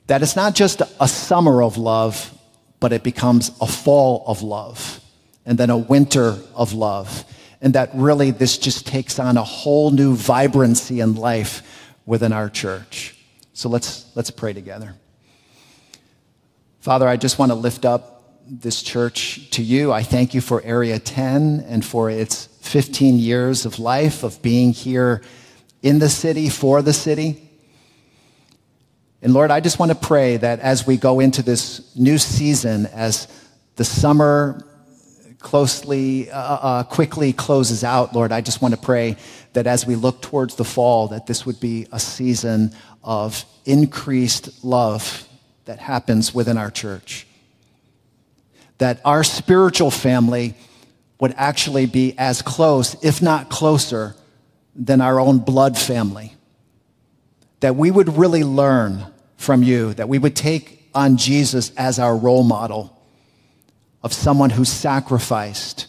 That 0.06 0.22
it's 0.22 0.36
not 0.36 0.54
just 0.54 0.82
a 1.00 1.08
summer 1.08 1.64
of 1.64 1.76
love, 1.76 2.32
but 2.78 2.92
it 2.92 3.02
becomes 3.02 3.50
a 3.60 3.66
fall 3.66 4.22
of 4.28 4.42
love, 4.42 5.00
and 5.44 5.58
then 5.58 5.70
a 5.70 5.76
winter 5.76 6.38
of 6.54 6.72
love. 6.72 7.24
And 7.60 7.74
that 7.74 7.90
really 7.94 8.30
this 8.30 8.56
just 8.56 8.86
takes 8.86 9.18
on 9.18 9.36
a 9.36 9.42
whole 9.42 9.90
new 9.90 10.14
vibrancy 10.14 11.00
in 11.00 11.16
life 11.16 11.90
within 12.06 12.32
our 12.32 12.48
church. 12.48 13.16
So 13.52 13.68
let's, 13.68 14.06
let's 14.14 14.30
pray 14.30 14.52
together. 14.52 14.94
Father, 16.78 17.08
I 17.08 17.16
just 17.16 17.40
want 17.40 17.50
to 17.50 17.56
lift 17.56 17.84
up 17.84 18.17
this 18.50 18.82
church 18.82 19.50
to 19.50 19.62
you. 19.62 19.92
I 19.92 20.02
thank 20.02 20.34
you 20.34 20.40
for 20.40 20.62
Area 20.62 20.98
10 20.98 21.64
and 21.68 21.84
for 21.84 22.10
its 22.10 22.46
15 22.62 23.18
years 23.18 23.66
of 23.66 23.78
life, 23.78 24.22
of 24.22 24.40
being 24.42 24.72
here 24.72 25.22
in 25.82 25.98
the 25.98 26.08
city, 26.08 26.48
for 26.48 26.82
the 26.82 26.92
city. 26.92 27.42
And 29.20 29.34
Lord, 29.34 29.50
I 29.50 29.60
just 29.60 29.78
want 29.78 29.92
to 29.92 29.98
pray 29.98 30.36
that 30.38 30.60
as 30.60 30.86
we 30.86 30.96
go 30.96 31.20
into 31.20 31.42
this 31.42 31.94
new 31.96 32.18
season, 32.18 32.86
as 32.86 33.28
the 33.76 33.84
summer 33.84 34.64
closely, 35.38 36.30
uh, 36.30 36.38
uh, 36.38 36.82
quickly 36.84 37.32
closes 37.32 37.84
out, 37.84 38.14
Lord, 38.14 38.32
I 38.32 38.40
just 38.40 38.62
want 38.62 38.74
to 38.74 38.80
pray 38.80 39.16
that 39.52 39.66
as 39.66 39.86
we 39.86 39.94
look 39.94 40.22
towards 40.22 40.56
the 40.56 40.64
fall, 40.64 41.08
that 41.08 41.26
this 41.26 41.44
would 41.44 41.60
be 41.60 41.86
a 41.92 42.00
season 42.00 42.74
of 43.04 43.44
increased 43.64 44.64
love 44.64 45.28
that 45.66 45.78
happens 45.78 46.34
within 46.34 46.56
our 46.56 46.70
church 46.70 47.26
that 48.78 49.00
our 49.04 49.24
spiritual 49.24 49.90
family 49.90 50.54
would 51.20 51.34
actually 51.36 51.86
be 51.86 52.14
as 52.16 52.42
close, 52.42 52.96
if 53.04 53.20
not 53.20 53.48
closer, 53.48 54.14
than 54.74 55.00
our 55.00 55.18
own 55.18 55.38
blood 55.38 55.76
family. 55.76 56.34
That 57.60 57.74
we 57.74 57.90
would 57.90 58.16
really 58.16 58.44
learn 58.44 59.04
from 59.36 59.62
you, 59.62 59.94
that 59.94 60.08
we 60.08 60.18
would 60.18 60.36
take 60.36 60.88
on 60.94 61.16
Jesus 61.16 61.72
as 61.76 61.98
our 61.98 62.16
role 62.16 62.44
model 62.44 62.96
of 64.02 64.12
someone 64.12 64.50
who 64.50 64.64
sacrificed 64.64 65.86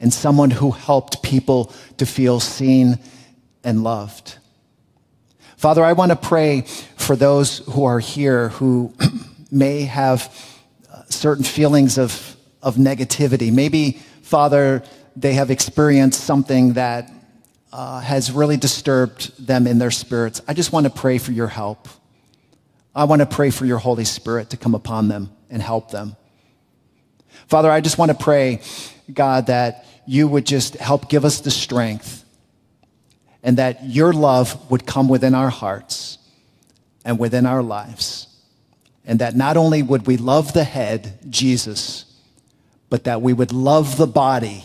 and 0.00 0.12
someone 0.12 0.50
who 0.50 0.72
helped 0.72 1.22
people 1.22 1.72
to 1.98 2.04
feel 2.04 2.40
seen 2.40 2.98
and 3.62 3.84
loved. 3.84 4.38
Father, 5.56 5.84
I 5.84 5.92
want 5.92 6.10
to 6.10 6.16
pray 6.16 6.62
for 6.96 7.14
those 7.14 7.58
who 7.58 7.84
are 7.84 8.00
here 8.00 8.48
who 8.48 8.92
may 9.52 9.82
have 9.82 10.51
certain 11.12 11.44
feelings 11.44 11.98
of, 11.98 12.36
of 12.62 12.76
negativity. 12.76 13.52
Maybe, 13.52 13.92
Father, 14.22 14.82
they 15.16 15.34
have 15.34 15.50
experienced 15.50 16.24
something 16.24 16.74
that 16.74 17.10
uh, 17.72 18.00
has 18.00 18.30
really 18.30 18.56
disturbed 18.56 19.46
them 19.46 19.66
in 19.66 19.78
their 19.78 19.90
spirits. 19.90 20.40
I 20.46 20.54
just 20.54 20.72
want 20.72 20.84
to 20.84 20.90
pray 20.90 21.18
for 21.18 21.32
your 21.32 21.48
help. 21.48 21.88
I 22.94 23.04
want 23.04 23.20
to 23.20 23.26
pray 23.26 23.50
for 23.50 23.64
your 23.64 23.78
Holy 23.78 24.04
Spirit 24.04 24.50
to 24.50 24.56
come 24.56 24.74
upon 24.74 25.08
them 25.08 25.30
and 25.48 25.62
help 25.62 25.90
them. 25.90 26.16
Father, 27.46 27.70
I 27.70 27.80
just 27.80 27.98
want 27.98 28.10
to 28.10 28.16
pray, 28.16 28.60
God, 29.12 29.46
that 29.46 29.86
you 30.06 30.28
would 30.28 30.46
just 30.46 30.76
help 30.76 31.08
give 31.08 31.24
us 31.24 31.40
the 31.40 31.50
strength 31.50 32.24
and 33.42 33.58
that 33.58 33.84
your 33.84 34.12
love 34.12 34.70
would 34.70 34.86
come 34.86 35.08
within 35.08 35.34
our 35.34 35.50
hearts 35.50 36.18
and 37.04 37.18
within 37.18 37.46
our 37.46 37.62
lives 37.62 38.28
and 39.04 39.18
that 39.18 39.34
not 39.34 39.56
only 39.56 39.82
would 39.82 40.06
we 40.06 40.16
love 40.16 40.52
the 40.52 40.64
head, 40.64 41.18
Jesus, 41.28 42.04
but 42.88 43.04
that 43.04 43.22
we 43.22 43.32
would 43.32 43.52
love 43.52 43.96
the 43.96 44.06
body, 44.06 44.64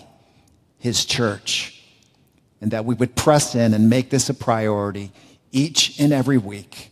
his 0.77 1.05
church, 1.05 1.81
and 2.61 2.71
that 2.71 2.85
we 2.85 2.95
would 2.95 3.15
press 3.15 3.55
in 3.55 3.73
and 3.73 3.89
make 3.89 4.09
this 4.09 4.29
a 4.29 4.33
priority 4.33 5.11
each 5.51 5.99
and 5.99 6.11
every 6.11 6.37
week 6.37 6.91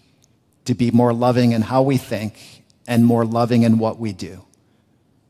to 0.66 0.74
be 0.74 0.92
more 0.92 1.14
loving 1.14 1.52
in 1.52 1.62
how 1.62 1.82
we 1.82 1.98
think 1.98 2.64
and 2.88 3.06
more 3.06 3.26
loving 3.26 3.64
in 3.64 3.78
what 3.78 4.00
we 4.00 4.14
do. 4.14 4.44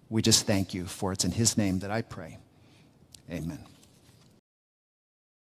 We 0.09 0.21
just 0.21 0.45
thank 0.45 0.73
you 0.73 0.85
for 0.85 1.11
it's 1.11 1.25
in 1.25 1.31
his 1.31 1.57
name 1.57 1.79
that 1.79 1.91
I 1.91 2.01
pray. 2.01 2.37
Amen. 3.29 3.59